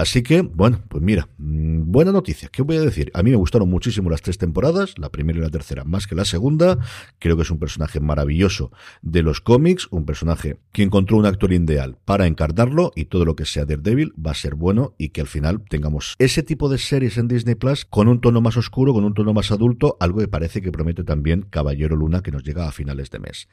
Así 0.00 0.22
que, 0.22 0.40
bueno, 0.40 0.80
pues 0.88 1.02
mira, 1.02 1.28
mm, 1.36 1.92
buena 1.92 2.10
noticia. 2.10 2.48
¿Qué 2.50 2.62
voy 2.62 2.78
a 2.78 2.80
decir? 2.80 3.10
A 3.12 3.22
mí 3.22 3.28
me 3.28 3.36
gustaron 3.36 3.68
muchísimo 3.68 4.08
las 4.08 4.22
tres 4.22 4.38
temporadas 4.38 4.94
la 4.96 5.10
primera 5.10 5.38
y 5.38 5.42
la 5.42 5.50
tercera 5.50 5.84
más 5.84 6.06
que 6.06 6.14
la 6.14 6.24
segunda. 6.24 6.78
Creo 7.18 7.36
que 7.36 7.42
es 7.42 7.50
un 7.50 7.58
personaje 7.58 8.00
maravilloso 8.00 8.72
de 9.02 9.22
los 9.22 9.42
cómics, 9.42 9.88
un 9.90 10.06
personaje 10.06 10.56
que 10.72 10.84
encontró 10.84 11.18
un 11.18 11.26
actor 11.26 11.52
ideal 11.52 11.98
para 12.06 12.26
encarnarlo 12.26 12.92
y 12.96 13.04
todo 13.04 13.26
lo 13.26 13.36
que 13.36 13.44
sea 13.44 13.66
Daredevil 13.66 14.14
va 14.14 14.30
a 14.30 14.34
ser 14.34 14.54
bueno 14.54 14.94
y 14.96 15.10
que 15.10 15.20
al 15.20 15.26
final 15.26 15.64
tengamos 15.68 16.14
ese 16.18 16.42
tipo 16.42 16.70
de 16.70 16.78
series 16.78 17.18
en 17.18 17.28
Disney 17.28 17.54
Plus 17.54 17.84
con 17.84 18.08
un 18.08 18.22
tono 18.22 18.40
más 18.40 18.56
oscuro, 18.56 18.94
con 18.94 19.04
un 19.04 19.12
tono 19.12 19.34
más 19.34 19.50
adulto, 19.50 19.98
algo 20.00 20.20
que 20.20 20.28
parece 20.28 20.62
que 20.62 20.72
promete 20.72 21.04
también 21.04 21.42
Caballero 21.50 21.94
Luna 21.94 22.22
que 22.22 22.30
nos 22.30 22.42
llega 22.42 22.66
a 22.66 22.72
finales 22.72 23.10
de 23.10 23.18
mes. 23.18 23.48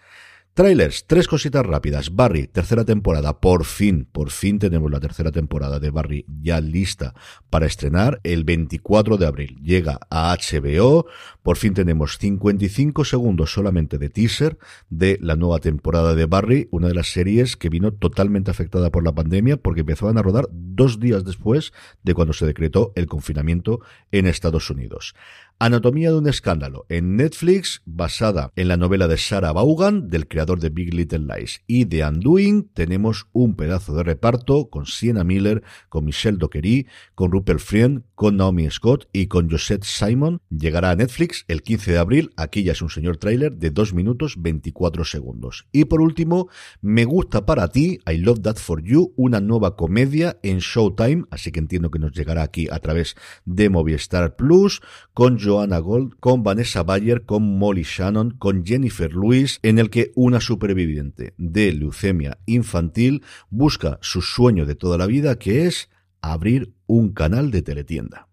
Trailers, 0.58 1.06
tres 1.06 1.28
cositas 1.28 1.64
rápidas. 1.64 2.16
Barry, 2.16 2.48
tercera 2.48 2.84
temporada, 2.84 3.40
por 3.40 3.64
fin, 3.64 4.10
por 4.12 4.32
fin 4.32 4.58
tenemos 4.58 4.90
la 4.90 5.00
tercera 5.00 5.32
temporada 5.32 5.80
de 5.80 5.92
Barry 5.92 6.26
ya 6.42 6.62
lista 6.62 7.14
para 7.52 7.68
estrenar 7.68 8.20
el 8.24 8.44
24 8.44 9.18
de 9.18 9.28
abril. 9.28 9.60
Llega 9.62 10.00
a 10.10 10.36
HBO, 10.36 11.06
por 11.44 11.58
fin 11.58 11.76
tenemos 11.76 12.18
55 12.18 13.06
segundos 13.06 13.54
solamente 13.54 14.00
de 14.00 14.10
teaser 14.10 14.58
de 14.90 15.20
la 15.22 15.36
nueva 15.36 15.60
temporada 15.60 16.16
de 16.16 16.26
Barry, 16.26 16.68
una 16.72 16.88
de 16.88 16.96
las 16.96 17.12
series 17.12 17.56
que 17.56 17.70
vino 17.70 17.94
totalmente 17.94 18.50
afectada 18.50 18.90
por 18.90 19.04
la 19.04 19.14
pandemia 19.14 19.58
porque 19.58 19.82
empezaban 19.82 20.18
a 20.18 20.24
rodar 20.24 20.48
dos 20.52 21.00
días 21.00 21.24
después 21.24 21.72
de 22.02 22.16
cuando 22.16 22.34
se 22.34 22.48
decretó 22.48 22.94
el 22.96 23.06
confinamiento 23.06 23.82
en 24.12 24.26
Estados 24.26 24.72
Unidos. 24.72 25.14
Anatomía 25.60 26.12
de 26.12 26.20
un 26.20 26.28
escándalo 26.28 26.86
en 26.88 27.16
Netflix, 27.16 27.82
basada 27.84 28.52
en 28.56 28.68
la 28.68 28.78
novela 28.78 29.08
de 29.08 29.18
Sarah 29.18 29.54
Vaughan, 29.54 30.08
del 30.08 30.28
creador 30.28 30.60
de 30.60 30.70
Big 30.70 30.94
Little 30.94 31.26
Lies 31.36 31.64
y 31.66 31.86
de 31.86 32.06
Undoing, 32.06 32.70
tenemos 32.76 33.26
un 33.32 33.56
pedazo 33.56 33.96
de 33.96 34.04
reparto 34.04 34.70
con 34.70 34.86
Sienna 34.86 35.24
Miller, 35.24 35.64
con 35.90 36.06
Michelle 36.06 36.38
Dockery, 36.38 36.86
con 37.16 37.32
Rupert 37.32 37.60
Friend, 37.60 38.04
con 38.14 38.38
Naomi 38.38 38.70
Scott 38.70 39.10
y 39.12 39.26
con 39.26 39.50
Josette 39.50 39.84
Simon. 39.84 40.42
Llegará 40.52 40.92
a 40.92 40.96
Netflix 40.96 41.44
el 41.48 41.64
15 41.64 41.94
de 41.94 41.98
abril. 41.98 42.30
Aquí 42.38 42.62
ya 42.62 42.74
es 42.74 42.84
un 42.84 42.92
señor 42.92 43.18
tráiler 43.18 43.54
de 43.54 43.72
2 43.72 43.96
minutos 43.96 44.36
24 44.38 45.06
segundos. 45.06 45.66
Y 45.72 45.86
por 45.86 46.02
último, 46.02 46.50
Me 46.82 47.06
gusta 47.06 47.48
para 47.48 47.70
ti, 47.70 48.00
I 48.08 48.18
Love 48.18 48.42
That 48.42 48.58
For 48.58 48.84
You, 48.84 49.14
una 49.16 49.42
nueva 49.42 49.76
comedia 49.76 50.38
en 50.44 50.60
Showtime, 50.60 51.24
así 51.32 51.52
que 51.52 51.60
entiendo 51.60 51.90
que 51.90 51.98
nos 51.98 52.12
llegará 52.12 52.44
aquí 52.44 52.68
a 52.70 52.78
través 52.78 53.16
de 53.46 53.70
Movistar 53.70 54.36
Plus, 54.36 54.82
con 55.16 55.47
Joanna 55.48 55.80
Gold, 55.80 56.16
con 56.20 56.44
Vanessa 56.44 56.84
Bayer, 56.84 57.24
con 57.24 57.58
Molly 57.58 57.84
Shannon, 57.84 58.32
con 58.38 58.66
Jennifer 58.66 59.14
Lewis, 59.14 59.60
en 59.64 59.80
el 59.80 59.90
que 59.90 60.12
una 60.16 60.42
superviviente 60.42 61.34
de 61.38 61.72
leucemia 61.72 62.38
infantil 62.46 63.24
busca 63.50 63.98
su 64.02 64.22
sueño 64.22 64.66
de 64.66 64.76
toda 64.76 64.98
la 64.98 65.08
vida, 65.08 65.40
que 65.40 65.66
es 65.66 65.90
abrir 66.22 66.74
un 66.86 67.14
canal 67.14 67.50
de 67.50 67.62
teletienda. 67.62 68.28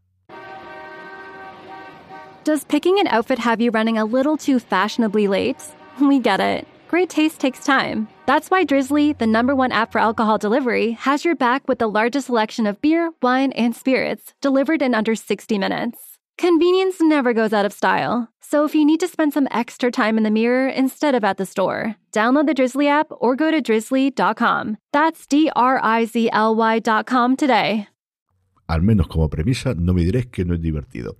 Does 2.42 2.64
picking 2.64 2.98
an 2.98 3.06
outfit 3.06 3.38
have 3.38 3.62
you 3.62 3.70
running 3.70 3.96
a 3.96 4.04
little 4.04 4.36
too 4.36 4.58
fashionably 4.58 5.28
late? 5.28 5.62
We 6.00 6.18
get 6.18 6.40
it. 6.40 6.66
Great 6.90 7.08
taste 7.08 7.40
takes 7.40 7.64
time. 7.64 8.08
That's 8.26 8.50
why 8.50 8.64
Drizzly, 8.64 9.14
the 9.14 9.26
number 9.26 9.54
one 9.54 9.72
app 9.72 9.92
for 9.92 10.00
alcohol 10.00 10.36
delivery, 10.38 10.92
has 10.92 11.24
your 11.24 11.36
back 11.36 11.66
with 11.68 11.78
the 11.78 11.88
largest 11.88 12.26
selection 12.26 12.66
of 12.66 12.80
beer, 12.80 13.12
wine, 13.22 13.52
and 13.52 13.74
spirits 13.74 14.34
delivered 14.42 14.82
in 14.82 14.94
under 14.94 15.14
60 15.14 15.58
minutes 15.58 16.13
Convenience 16.36 17.00
never 17.00 17.32
goes 17.32 17.52
out 17.52 17.64
of 17.64 17.72
style. 17.72 18.28
So 18.40 18.64
if 18.64 18.74
you 18.74 18.84
need 18.84 19.00
to 19.00 19.08
spend 19.08 19.32
some 19.32 19.48
extra 19.50 19.90
time 19.90 20.18
in 20.18 20.24
the 20.24 20.30
mirror 20.30 20.68
instead 20.68 21.14
of 21.14 21.24
at 21.24 21.38
the 21.38 21.46
store, 21.46 21.96
download 22.12 22.46
the 22.46 22.54
Drizzly 22.54 22.88
app 22.88 23.06
or 23.10 23.36
go 23.36 23.50
to 23.50 23.60
drizzly.com. 23.60 24.76
That's 24.92 25.26
D 25.26 25.50
R 25.56 25.80
I 25.82 26.04
Z 26.04 26.30
L 26.32 26.54
Y.com 26.54 27.36
today. 27.36 27.88
Al 28.66 28.82
menos 28.82 29.08
como 29.08 29.28
premisa, 29.28 29.74
no 29.74 29.94
me 29.94 30.04
diréis 30.04 30.26
que 30.26 30.44
no 30.44 30.54
es 30.54 30.60
divertido. 30.60 31.16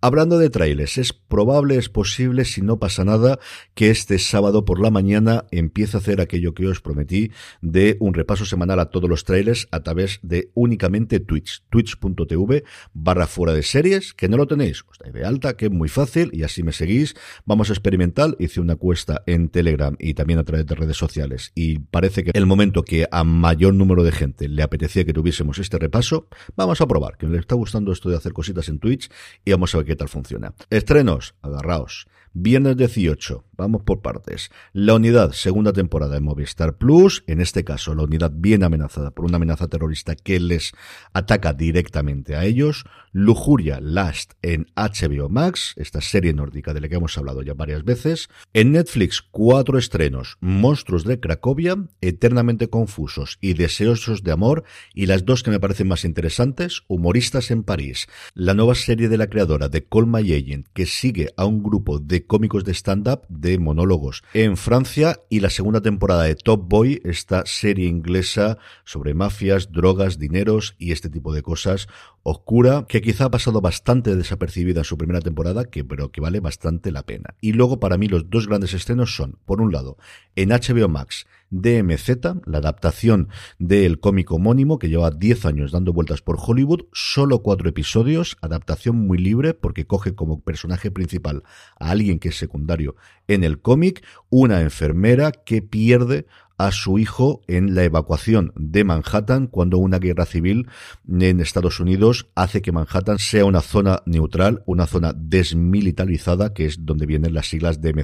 Hablando 0.00 0.38
de 0.38 0.50
trailers, 0.50 0.98
es 0.98 1.12
probable, 1.12 1.76
es 1.76 1.88
posible, 1.88 2.44
si 2.44 2.62
no 2.62 2.78
pasa 2.78 3.04
nada, 3.04 3.38
que 3.74 3.90
este 3.90 4.18
sábado 4.18 4.64
por 4.64 4.80
la 4.80 4.90
mañana 4.90 5.44
empiece 5.50 5.96
a 5.96 6.00
hacer 6.00 6.20
aquello 6.20 6.54
que 6.54 6.66
os 6.66 6.80
prometí 6.80 7.30
de 7.60 7.96
un 8.00 8.14
repaso 8.14 8.44
semanal 8.44 8.80
a 8.80 8.90
todos 8.90 9.08
los 9.10 9.24
trailers 9.24 9.68
a 9.70 9.80
través 9.80 10.20
de 10.22 10.50
únicamente 10.54 11.20
Twitch, 11.20 11.62
twitch.tv 11.70 12.64
barra 12.92 13.26
fuera 13.26 13.52
de 13.52 13.62
series, 13.62 14.14
que 14.14 14.28
no 14.28 14.36
lo 14.36 14.46
tenéis, 14.46 14.84
os 14.88 14.98
dais 14.98 15.12
de 15.12 15.24
alta, 15.24 15.56
que 15.56 15.66
es 15.66 15.72
muy 15.72 15.88
fácil 15.88 16.30
y 16.32 16.42
así 16.42 16.62
me 16.62 16.72
seguís. 16.72 17.14
Vamos 17.44 17.70
a 17.70 17.72
experimentar, 17.72 18.36
hice 18.38 18.60
una 18.60 18.76
cuesta 18.76 19.22
en 19.26 19.48
Telegram 19.48 19.96
y 19.98 20.14
también 20.14 20.38
a 20.38 20.44
través 20.44 20.66
de 20.66 20.74
redes 20.74 20.96
sociales 20.96 21.52
y 21.54 21.78
parece 21.78 22.24
que 22.24 22.30
el 22.34 22.46
momento 22.46 22.82
que 22.82 23.06
a 23.10 23.24
mayor 23.24 23.74
número 23.74 24.04
de 24.04 24.12
gente 24.12 24.48
le 24.48 24.62
apetecía 24.62 25.04
que 25.04 25.12
tuviésemos 25.12 25.58
este 25.58 25.78
repaso, 25.78 26.28
vamos 26.56 26.80
a 26.80 26.86
probar, 26.86 26.95
que 27.18 27.26
le 27.26 27.38
está 27.38 27.54
gustando 27.54 27.92
esto 27.92 28.08
de 28.08 28.16
hacer 28.16 28.32
cositas 28.32 28.68
en 28.68 28.78
Twitch 28.78 29.10
y 29.44 29.50
vamos 29.52 29.74
a 29.74 29.78
ver 29.78 29.86
qué 29.86 29.96
tal 29.96 30.08
funciona. 30.08 30.54
Estrenos, 30.70 31.34
agarraos. 31.42 32.06
Viernes 32.38 32.76
18, 32.76 33.46
vamos 33.56 33.80
por 33.84 34.02
partes. 34.02 34.50
La 34.74 34.92
unidad, 34.92 35.32
segunda 35.32 35.72
temporada 35.72 36.16
de 36.16 36.20
Movistar 36.20 36.76
Plus, 36.76 37.24
en 37.26 37.40
este 37.40 37.64
caso 37.64 37.94
la 37.94 38.02
unidad 38.02 38.30
bien 38.30 38.62
amenazada 38.62 39.10
por 39.10 39.24
una 39.24 39.36
amenaza 39.36 39.68
terrorista 39.68 40.14
que 40.16 40.38
les 40.38 40.72
ataca 41.14 41.54
directamente 41.54 42.36
a 42.36 42.44
ellos. 42.44 42.84
Lujuria 43.12 43.80
Last 43.80 44.34
en 44.42 44.66
HBO 44.76 45.30
Max, 45.30 45.72
esta 45.76 46.02
serie 46.02 46.34
nórdica 46.34 46.74
de 46.74 46.82
la 46.82 46.90
que 46.90 46.96
hemos 46.96 47.16
hablado 47.16 47.40
ya 47.40 47.54
varias 47.54 47.82
veces. 47.82 48.28
En 48.52 48.72
Netflix, 48.72 49.22
cuatro 49.22 49.78
estrenos. 49.78 50.36
Monstruos 50.40 51.04
de 51.04 51.18
Cracovia, 51.18 51.88
Eternamente 52.02 52.68
Confusos 52.68 53.38
y 53.40 53.54
Deseosos 53.54 54.22
de 54.22 54.32
Amor. 54.32 54.64
Y 54.92 55.06
las 55.06 55.24
dos 55.24 55.42
que 55.42 55.50
me 55.50 55.60
parecen 55.60 55.88
más 55.88 56.04
interesantes, 56.04 56.82
Humoristas 56.88 57.50
en 57.50 57.62
París. 57.62 58.06
La 58.34 58.52
nueva 58.52 58.74
serie 58.74 59.08
de 59.08 59.16
la 59.16 59.28
creadora 59.28 59.70
de 59.70 59.86
Call 59.86 60.06
My 60.06 60.20
Agent, 60.34 60.66
que 60.74 60.84
sigue 60.84 61.30
a 61.38 61.46
un 61.46 61.62
grupo 61.62 61.98
de 61.98 62.25
cómicos 62.26 62.64
de 62.64 62.72
stand-up, 62.72 63.22
de 63.28 63.58
monólogos 63.58 64.22
en 64.34 64.56
Francia. 64.56 65.20
Y 65.28 65.40
la 65.40 65.50
segunda 65.50 65.80
temporada 65.80 66.24
de 66.24 66.34
Top 66.34 66.68
Boy, 66.68 67.00
esta 67.04 67.44
serie 67.46 67.88
inglesa 67.88 68.58
sobre 68.84 69.14
mafias, 69.14 69.72
drogas, 69.72 70.18
dineros 70.18 70.74
y 70.78 70.92
este 70.92 71.08
tipo 71.08 71.32
de 71.32 71.42
cosas 71.42 71.88
oscura, 72.22 72.86
que 72.88 73.02
quizá 73.02 73.26
ha 73.26 73.30
pasado 73.30 73.60
bastante 73.60 74.16
desapercibida 74.16 74.80
en 74.80 74.84
su 74.84 74.98
primera 74.98 75.20
temporada, 75.20 75.64
que, 75.66 75.84
pero 75.84 76.10
que 76.10 76.20
vale 76.20 76.40
bastante 76.40 76.90
la 76.90 77.04
pena. 77.04 77.36
Y 77.40 77.52
luego 77.52 77.78
para 77.78 77.98
mí 77.98 78.08
los 78.08 78.28
dos 78.28 78.48
grandes 78.48 78.74
estrenos 78.74 79.14
son, 79.14 79.38
por 79.44 79.60
un 79.60 79.70
lado, 79.70 79.96
en 80.34 80.48
HBO 80.48 80.88
Max, 80.88 81.26
DMZ, 81.50 82.08
la 82.46 82.58
adaptación 82.58 83.28
del 83.58 84.00
cómico 84.00 84.36
homónimo 84.36 84.78
que 84.78 84.88
lleva 84.88 85.10
10 85.10 85.46
años 85.46 85.72
dando 85.72 85.92
vueltas 85.92 86.22
por 86.22 86.38
Hollywood, 86.40 86.86
solo 86.92 87.42
cuatro 87.42 87.68
episodios, 87.68 88.36
adaptación 88.40 89.06
muy 89.06 89.18
libre 89.18 89.54
porque 89.54 89.86
coge 89.86 90.14
como 90.14 90.40
personaje 90.40 90.90
principal 90.90 91.42
a 91.78 91.90
alguien 91.90 92.18
que 92.18 92.28
es 92.28 92.36
secundario 92.36 92.96
en 93.28 93.44
el 93.44 93.60
cómic, 93.60 94.04
una 94.30 94.60
enfermera 94.60 95.32
que 95.32 95.62
pierde 95.62 96.26
a 96.58 96.70
su 96.70 96.98
hijo 96.98 97.42
en 97.48 97.74
la 97.74 97.84
evacuación 97.84 98.52
de 98.56 98.84
Manhattan 98.84 99.46
cuando 99.46 99.78
una 99.78 99.98
guerra 99.98 100.24
civil 100.24 100.68
en 101.06 101.40
Estados 101.40 101.80
Unidos 101.80 102.28
hace 102.34 102.62
que 102.62 102.72
Manhattan 102.72 103.18
sea 103.18 103.44
una 103.44 103.60
zona 103.60 104.02
neutral, 104.06 104.62
una 104.64 104.86
zona 104.86 105.12
desmilitarizada, 105.14 106.54
que 106.54 106.66
es 106.66 106.86
donde 106.86 107.06
vienen 107.06 107.34
las 107.34 107.48
siglas 107.48 107.80
de. 107.80 107.96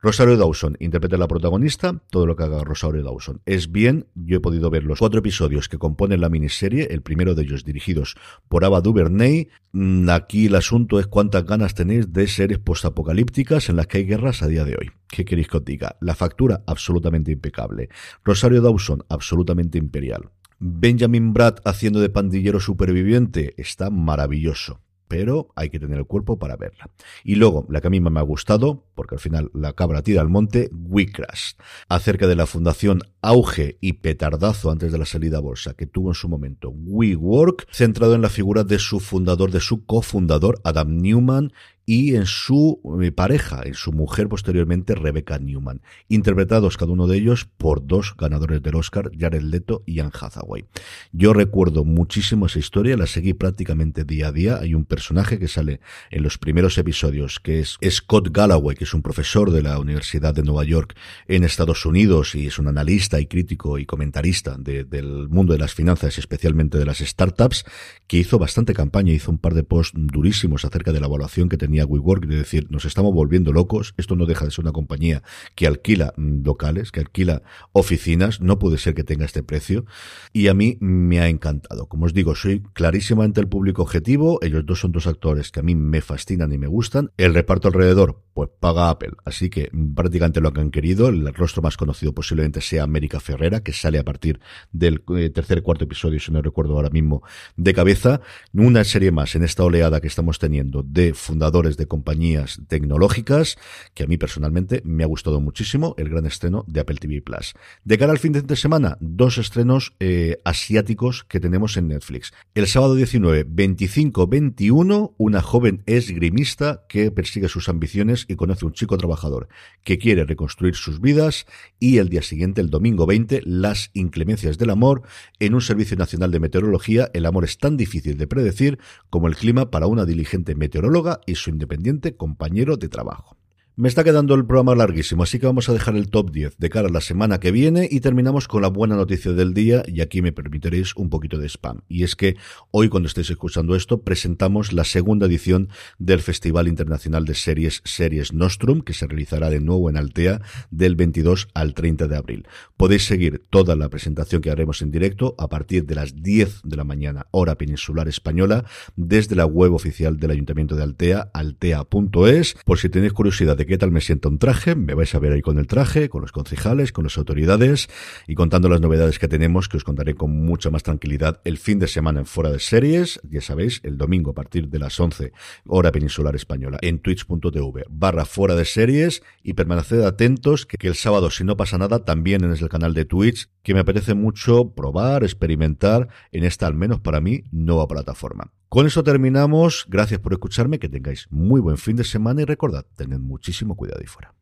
Rosario 0.00 0.36
Dawson 0.36 0.76
interpreta 0.78 1.16
a 1.16 1.18
la 1.18 1.26
protagonista, 1.26 2.00
todo 2.10 2.26
lo 2.26 2.36
que 2.36 2.44
haga 2.44 2.62
Rosario 2.62 3.02
Dawson 3.02 3.40
es 3.46 3.72
bien, 3.72 4.06
yo 4.14 4.36
he 4.36 4.40
podido 4.40 4.70
ver 4.70 4.84
los 4.84 5.00
cuatro 5.00 5.18
episodios 5.18 5.68
que 5.68 5.78
componen 5.78 6.20
la 6.20 6.28
miniserie, 6.28 6.88
el 6.90 7.02
primero 7.02 7.34
de 7.34 7.42
ellos 7.42 7.64
dirigidos 7.64 8.16
por 8.48 8.64
Ava 8.64 8.80
DuVernay, 8.80 9.48
Mm, 9.72 10.08
aquí 10.08 10.46
el 10.46 10.54
asunto 10.54 10.98
es 10.98 11.06
cuántas 11.06 11.44
ganas 11.44 11.74
tenéis 11.74 12.12
de 12.12 12.26
series 12.26 12.58
postapocalípticas 12.58 13.68
en 13.68 13.76
las 13.76 13.86
que 13.86 13.98
hay 13.98 14.04
guerras 14.04 14.42
a 14.42 14.46
día 14.46 14.64
de 14.64 14.76
hoy. 14.76 14.90
¿Qué 15.08 15.24
queréis 15.24 15.48
que 15.48 15.58
os 15.58 15.64
diga? 15.64 15.96
La 16.00 16.14
factura 16.14 16.62
absolutamente 16.66 17.32
impecable. 17.32 17.90
Rosario 18.24 18.62
Dawson 18.62 19.04
absolutamente 19.08 19.78
imperial. 19.78 20.30
Benjamin 20.58 21.32
Bratt 21.32 21.60
haciendo 21.64 22.00
de 22.00 22.08
pandillero 22.08 22.60
superviviente 22.60 23.54
está 23.58 23.90
maravilloso 23.90 24.80
pero 25.08 25.48
hay 25.56 25.70
que 25.70 25.80
tener 25.80 25.98
el 25.98 26.06
cuerpo 26.06 26.38
para 26.38 26.56
verla. 26.56 26.90
Y 27.24 27.34
luego, 27.34 27.66
la 27.68 27.80
que 27.80 27.88
a 27.88 27.90
mí 27.90 28.00
me 28.00 28.20
ha 28.20 28.22
gustado, 28.22 28.84
porque 28.94 29.14
al 29.16 29.20
final 29.20 29.50
la 29.54 29.72
cabra 29.72 30.02
tira 30.02 30.20
al 30.20 30.28
monte, 30.28 30.70
WeCrash, 30.72 31.54
acerca 31.88 32.26
de 32.26 32.36
la 32.36 32.46
fundación 32.46 33.00
auge 33.22 33.78
y 33.80 33.94
petardazo 33.94 34.70
antes 34.70 34.92
de 34.92 34.98
la 34.98 35.06
salida 35.06 35.38
a 35.38 35.40
bolsa 35.40 35.74
que 35.74 35.86
tuvo 35.86 36.10
en 36.10 36.14
su 36.14 36.28
momento 36.28 36.70
WeWork, 36.70 37.66
centrado 37.72 38.14
en 38.14 38.22
la 38.22 38.28
figura 38.28 38.64
de 38.64 38.78
su 38.78 39.00
fundador, 39.00 39.50
de 39.50 39.60
su 39.60 39.84
cofundador, 39.84 40.60
Adam 40.64 40.96
Newman, 40.98 41.52
y 41.88 42.16
en 42.16 42.26
su 42.26 42.82
eh, 43.00 43.12
pareja, 43.12 43.62
en 43.64 43.72
su 43.72 43.92
mujer 43.92 44.28
posteriormente, 44.28 44.94
Rebecca 44.94 45.38
Newman, 45.38 45.80
interpretados 46.08 46.76
cada 46.76 46.92
uno 46.92 47.06
de 47.06 47.16
ellos 47.16 47.48
por 47.56 47.86
dos 47.86 48.14
ganadores 48.14 48.62
del 48.62 48.74
Oscar, 48.74 49.10
Jared 49.18 49.40
Leto 49.40 49.84
y 49.86 50.00
Anne 50.00 50.10
Hathaway. 50.12 50.66
Yo 51.12 51.32
recuerdo 51.32 51.86
muchísimo 51.86 52.44
esa 52.44 52.58
historia, 52.58 52.98
la 52.98 53.06
seguí 53.06 53.32
prácticamente 53.32 54.04
día 54.04 54.28
a 54.28 54.32
día. 54.32 54.58
Hay 54.58 54.74
un 54.74 54.84
personaje 54.84 55.38
que 55.38 55.48
sale 55.48 55.80
en 56.10 56.22
los 56.22 56.36
primeros 56.36 56.76
episodios, 56.76 57.40
que 57.40 57.60
es 57.60 57.78
Scott 57.88 58.28
Galloway, 58.32 58.76
que 58.76 58.84
es 58.84 58.92
un 58.92 59.00
profesor 59.00 59.50
de 59.50 59.62
la 59.62 59.78
Universidad 59.78 60.34
de 60.34 60.42
Nueva 60.42 60.64
York 60.64 60.94
en 61.26 61.42
Estados 61.42 61.86
Unidos 61.86 62.34
y 62.34 62.48
es 62.48 62.58
un 62.58 62.68
analista 62.68 63.18
y 63.18 63.24
crítico 63.24 63.78
y 63.78 63.86
comentarista 63.86 64.58
del 64.58 65.30
mundo 65.30 65.54
de 65.54 65.58
las 65.58 65.72
finanzas, 65.72 66.18
especialmente 66.18 66.76
de 66.76 66.84
las 66.84 66.98
startups, 66.98 67.64
que 68.06 68.18
hizo 68.18 68.38
bastante 68.38 68.74
campaña, 68.74 69.14
hizo 69.14 69.30
un 69.30 69.38
par 69.38 69.54
de 69.54 69.62
posts 69.62 69.96
durísimos 69.96 70.66
acerca 70.66 70.92
de 70.92 71.00
la 71.00 71.06
evaluación 71.06 71.48
que 71.48 71.56
tenía 71.56 71.77
WeWork, 71.84 72.26
de 72.26 72.36
decir, 72.36 72.66
nos 72.70 72.84
estamos 72.84 73.14
volviendo 73.14 73.52
locos, 73.52 73.94
esto 73.96 74.16
no 74.16 74.26
deja 74.26 74.44
de 74.44 74.50
ser 74.50 74.64
una 74.64 74.72
compañía 74.72 75.22
que 75.54 75.66
alquila 75.66 76.12
mm, 76.16 76.44
locales, 76.44 76.92
que 76.92 77.00
alquila 77.00 77.42
oficinas, 77.72 78.40
no 78.40 78.58
puede 78.58 78.78
ser 78.78 78.94
que 78.94 79.04
tenga 79.04 79.24
este 79.24 79.42
precio, 79.42 79.86
y 80.32 80.48
a 80.48 80.54
mí 80.54 80.76
me 80.80 81.20
ha 81.20 81.28
encantado. 81.28 81.86
Como 81.86 82.06
os 82.06 82.14
digo, 82.14 82.34
soy 82.34 82.62
clarísimamente 82.72 83.40
el 83.40 83.48
público 83.48 83.82
objetivo, 83.82 84.38
ellos 84.42 84.64
dos 84.66 84.80
son 84.80 84.92
dos 84.92 85.06
actores 85.06 85.50
que 85.50 85.60
a 85.60 85.62
mí 85.62 85.74
me 85.74 86.00
fascinan 86.00 86.52
y 86.52 86.58
me 86.58 86.66
gustan, 86.66 87.10
el 87.16 87.34
reparto 87.34 87.68
alrededor, 87.68 88.22
pues 88.34 88.50
paga 88.60 88.90
Apple, 88.90 89.12
así 89.24 89.50
que 89.50 89.70
prácticamente 89.94 90.40
lo 90.40 90.52
que 90.52 90.60
han 90.60 90.70
querido, 90.70 91.08
el 91.08 91.32
rostro 91.34 91.62
más 91.62 91.76
conocido 91.76 92.12
posiblemente 92.14 92.60
sea 92.60 92.84
América 92.84 93.20
Ferrera, 93.20 93.62
que 93.62 93.72
sale 93.72 93.98
a 93.98 94.04
partir 94.04 94.40
del 94.72 95.02
eh, 95.16 95.30
tercer 95.30 95.62
cuarto 95.62 95.84
episodio, 95.84 96.20
si 96.20 96.32
no 96.32 96.42
recuerdo 96.42 96.74
ahora 96.74 96.90
mismo, 96.90 97.22
de 97.56 97.74
cabeza, 97.74 98.20
una 98.52 98.84
serie 98.84 99.10
más 99.10 99.34
en 99.34 99.42
esta 99.42 99.64
oleada 99.64 100.00
que 100.00 100.06
estamos 100.06 100.38
teniendo 100.38 100.82
de 100.82 101.14
fundadores 101.14 101.67
de 101.76 101.86
compañías 101.86 102.60
tecnológicas, 102.68 103.58
que 103.94 104.04
a 104.04 104.06
mí 104.06 104.16
personalmente 104.16 104.82
me 104.84 105.04
ha 105.04 105.06
gustado 105.06 105.40
muchísimo, 105.40 105.94
el 105.98 106.08
gran 106.08 106.26
estreno 106.26 106.64
de 106.66 106.80
Apple 106.80 106.96
TV 106.96 107.22
Plus. 107.22 107.54
De 107.84 107.98
cara 107.98 108.12
al 108.12 108.18
fin 108.18 108.32
de 108.32 108.56
semana, 108.56 108.96
dos 109.00 109.38
estrenos 109.38 109.94
eh, 110.00 110.40
asiáticos 110.44 111.24
que 111.24 111.40
tenemos 111.40 111.76
en 111.76 111.88
Netflix. 111.88 112.32
El 112.54 112.66
sábado 112.66 112.94
19, 112.94 113.46
25-21, 113.46 115.14
una 115.16 115.42
joven 115.42 115.82
esgrimista 115.86 116.84
que 116.88 117.10
persigue 117.10 117.48
sus 117.48 117.68
ambiciones 117.68 118.24
y 118.28 118.36
conoce 118.36 118.64
a 118.64 118.68
un 118.68 118.74
chico 118.74 118.96
trabajador 118.96 119.48
que 119.84 119.98
quiere 119.98 120.24
reconstruir 120.24 120.74
sus 120.74 121.00
vidas 121.00 121.46
y 121.78 121.98
el 121.98 122.08
día 122.08 122.22
siguiente, 122.22 122.60
el 122.60 122.70
domingo 122.70 123.06
20, 123.06 123.42
las 123.44 123.90
inclemencias 123.94 124.58
del 124.58 124.70
amor 124.70 125.02
en 125.38 125.54
un 125.54 125.60
servicio 125.60 125.96
nacional 125.96 126.30
de 126.30 126.40
meteorología. 126.40 127.10
El 127.14 127.26
amor 127.26 127.44
es 127.44 127.58
tan 127.58 127.76
difícil 127.76 128.18
de 128.18 128.26
predecir 128.26 128.78
como 129.10 129.28
el 129.28 129.36
clima 129.36 129.70
para 129.70 129.86
una 129.86 130.04
diligente 130.04 130.54
meteoróloga 130.54 131.20
y 131.26 131.34
su 131.34 131.47
independiente 131.48 132.16
compañero 132.16 132.76
de 132.76 132.88
trabajo. 132.88 133.37
Me 133.80 133.86
está 133.86 134.02
quedando 134.02 134.34
el 134.34 134.44
programa 134.44 134.74
larguísimo, 134.74 135.22
así 135.22 135.38
que 135.38 135.46
vamos 135.46 135.68
a 135.68 135.72
dejar 135.72 135.94
el 135.94 136.10
top 136.10 136.32
10 136.32 136.58
de 136.58 136.68
cara 136.68 136.88
a 136.88 136.90
la 136.90 137.00
semana 137.00 137.38
que 137.38 137.52
viene 137.52 137.86
y 137.88 138.00
terminamos 138.00 138.48
con 138.48 138.60
la 138.60 138.66
buena 138.66 138.96
noticia 138.96 139.30
del 139.30 139.54
día 139.54 139.84
y 139.86 140.00
aquí 140.00 140.20
me 140.20 140.32
permitiréis 140.32 140.96
un 140.96 141.10
poquito 141.10 141.38
de 141.38 141.48
spam. 141.48 141.82
Y 141.86 142.02
es 142.02 142.16
que 142.16 142.34
hoy 142.72 142.88
cuando 142.88 143.06
estéis 143.06 143.30
escuchando 143.30 143.76
esto 143.76 144.02
presentamos 144.02 144.72
la 144.72 144.82
segunda 144.82 145.26
edición 145.26 145.68
del 146.00 146.22
Festival 146.22 146.66
Internacional 146.66 147.24
de 147.24 147.34
Series 147.34 147.80
Series 147.84 148.32
Nostrum 148.32 148.80
que 148.80 148.94
se 148.94 149.06
realizará 149.06 149.48
de 149.48 149.60
nuevo 149.60 149.88
en 149.88 149.96
Altea 149.96 150.40
del 150.72 150.96
22 150.96 151.46
al 151.54 151.74
30 151.74 152.08
de 152.08 152.16
abril. 152.16 152.48
Podéis 152.76 153.06
seguir 153.06 153.44
toda 153.48 153.76
la 153.76 153.88
presentación 153.90 154.42
que 154.42 154.50
haremos 154.50 154.82
en 154.82 154.90
directo 154.90 155.36
a 155.38 155.48
partir 155.48 155.86
de 155.86 155.94
las 155.94 156.20
10 156.20 156.62
de 156.64 156.76
la 156.76 156.82
mañana 156.82 157.28
hora 157.30 157.54
peninsular 157.54 158.08
española 158.08 158.64
desde 158.96 159.36
la 159.36 159.46
web 159.46 159.72
oficial 159.72 160.16
del 160.16 160.32
Ayuntamiento 160.32 160.74
de 160.74 160.82
Altea, 160.82 161.30
altea.es, 161.32 162.56
por 162.64 162.80
si 162.80 162.88
tenéis 162.88 163.12
curiosidad 163.12 163.56
de 163.56 163.67
qué 163.68 163.78
tal 163.78 163.92
me 163.92 164.00
sienta 164.00 164.28
un 164.28 164.38
traje. 164.38 164.74
Me 164.74 164.94
vais 164.94 165.14
a 165.14 165.18
ver 165.18 165.32
ahí 165.32 165.42
con 165.42 165.58
el 165.58 165.66
traje, 165.66 166.08
con 166.08 166.22
los 166.22 166.32
concejales, 166.32 166.90
con 166.90 167.04
las 167.04 167.18
autoridades 167.18 167.88
y 168.26 168.34
contando 168.34 168.68
las 168.68 168.80
novedades 168.80 169.18
que 169.18 169.28
tenemos, 169.28 169.68
que 169.68 169.76
os 169.76 169.84
contaré 169.84 170.14
con 170.14 170.30
mucha 170.30 170.70
más 170.70 170.82
tranquilidad 170.82 171.40
el 171.44 171.58
fin 171.58 171.78
de 171.78 171.86
semana 171.86 172.20
en 172.20 172.26
Fuera 172.26 172.50
de 172.50 172.58
Series. 172.58 173.20
Ya 173.30 173.40
sabéis, 173.40 173.80
el 173.84 173.98
domingo 173.98 174.30
a 174.30 174.34
partir 174.34 174.68
de 174.68 174.78
las 174.78 174.98
11, 174.98 175.32
hora 175.66 175.92
peninsular 175.92 176.34
española, 176.34 176.78
en 176.80 176.98
twitch.tv 176.98 177.84
barra 177.90 178.24
Fuera 178.24 178.54
de 178.54 178.64
Series 178.64 179.22
y 179.42 179.52
permaneced 179.52 180.00
atentos 180.02 180.66
que, 180.66 180.78
que 180.78 180.88
el 180.88 180.94
sábado, 180.94 181.30
si 181.30 181.44
no 181.44 181.56
pasa 181.56 181.78
nada, 181.78 182.04
también 182.04 182.44
en 182.44 182.52
el 182.52 182.68
canal 182.68 182.94
de 182.94 183.04
Twitch, 183.04 183.48
que 183.62 183.74
me 183.74 183.80
apetece 183.80 184.14
mucho 184.14 184.74
probar, 184.74 185.22
experimentar 185.24 186.08
en 186.32 186.44
esta, 186.44 186.66
al 186.66 186.74
menos 186.74 187.00
para 187.00 187.20
mí, 187.20 187.44
nueva 187.52 187.86
plataforma. 187.86 188.52
Con 188.68 188.86
eso 188.86 189.02
terminamos. 189.02 189.86
Gracias 189.88 190.20
por 190.20 190.32
escucharme, 190.34 190.78
que 190.78 190.90
tengáis 190.90 191.26
muy 191.30 191.60
buen 191.60 191.78
fin 191.78 191.96
de 191.96 192.04
semana 192.04 192.42
y 192.42 192.44
recordad, 192.44 192.84
tened 192.96 193.18
muchísimo 193.18 193.76
cuidado 193.76 194.00
ahí 194.00 194.06
fuera. 194.06 194.34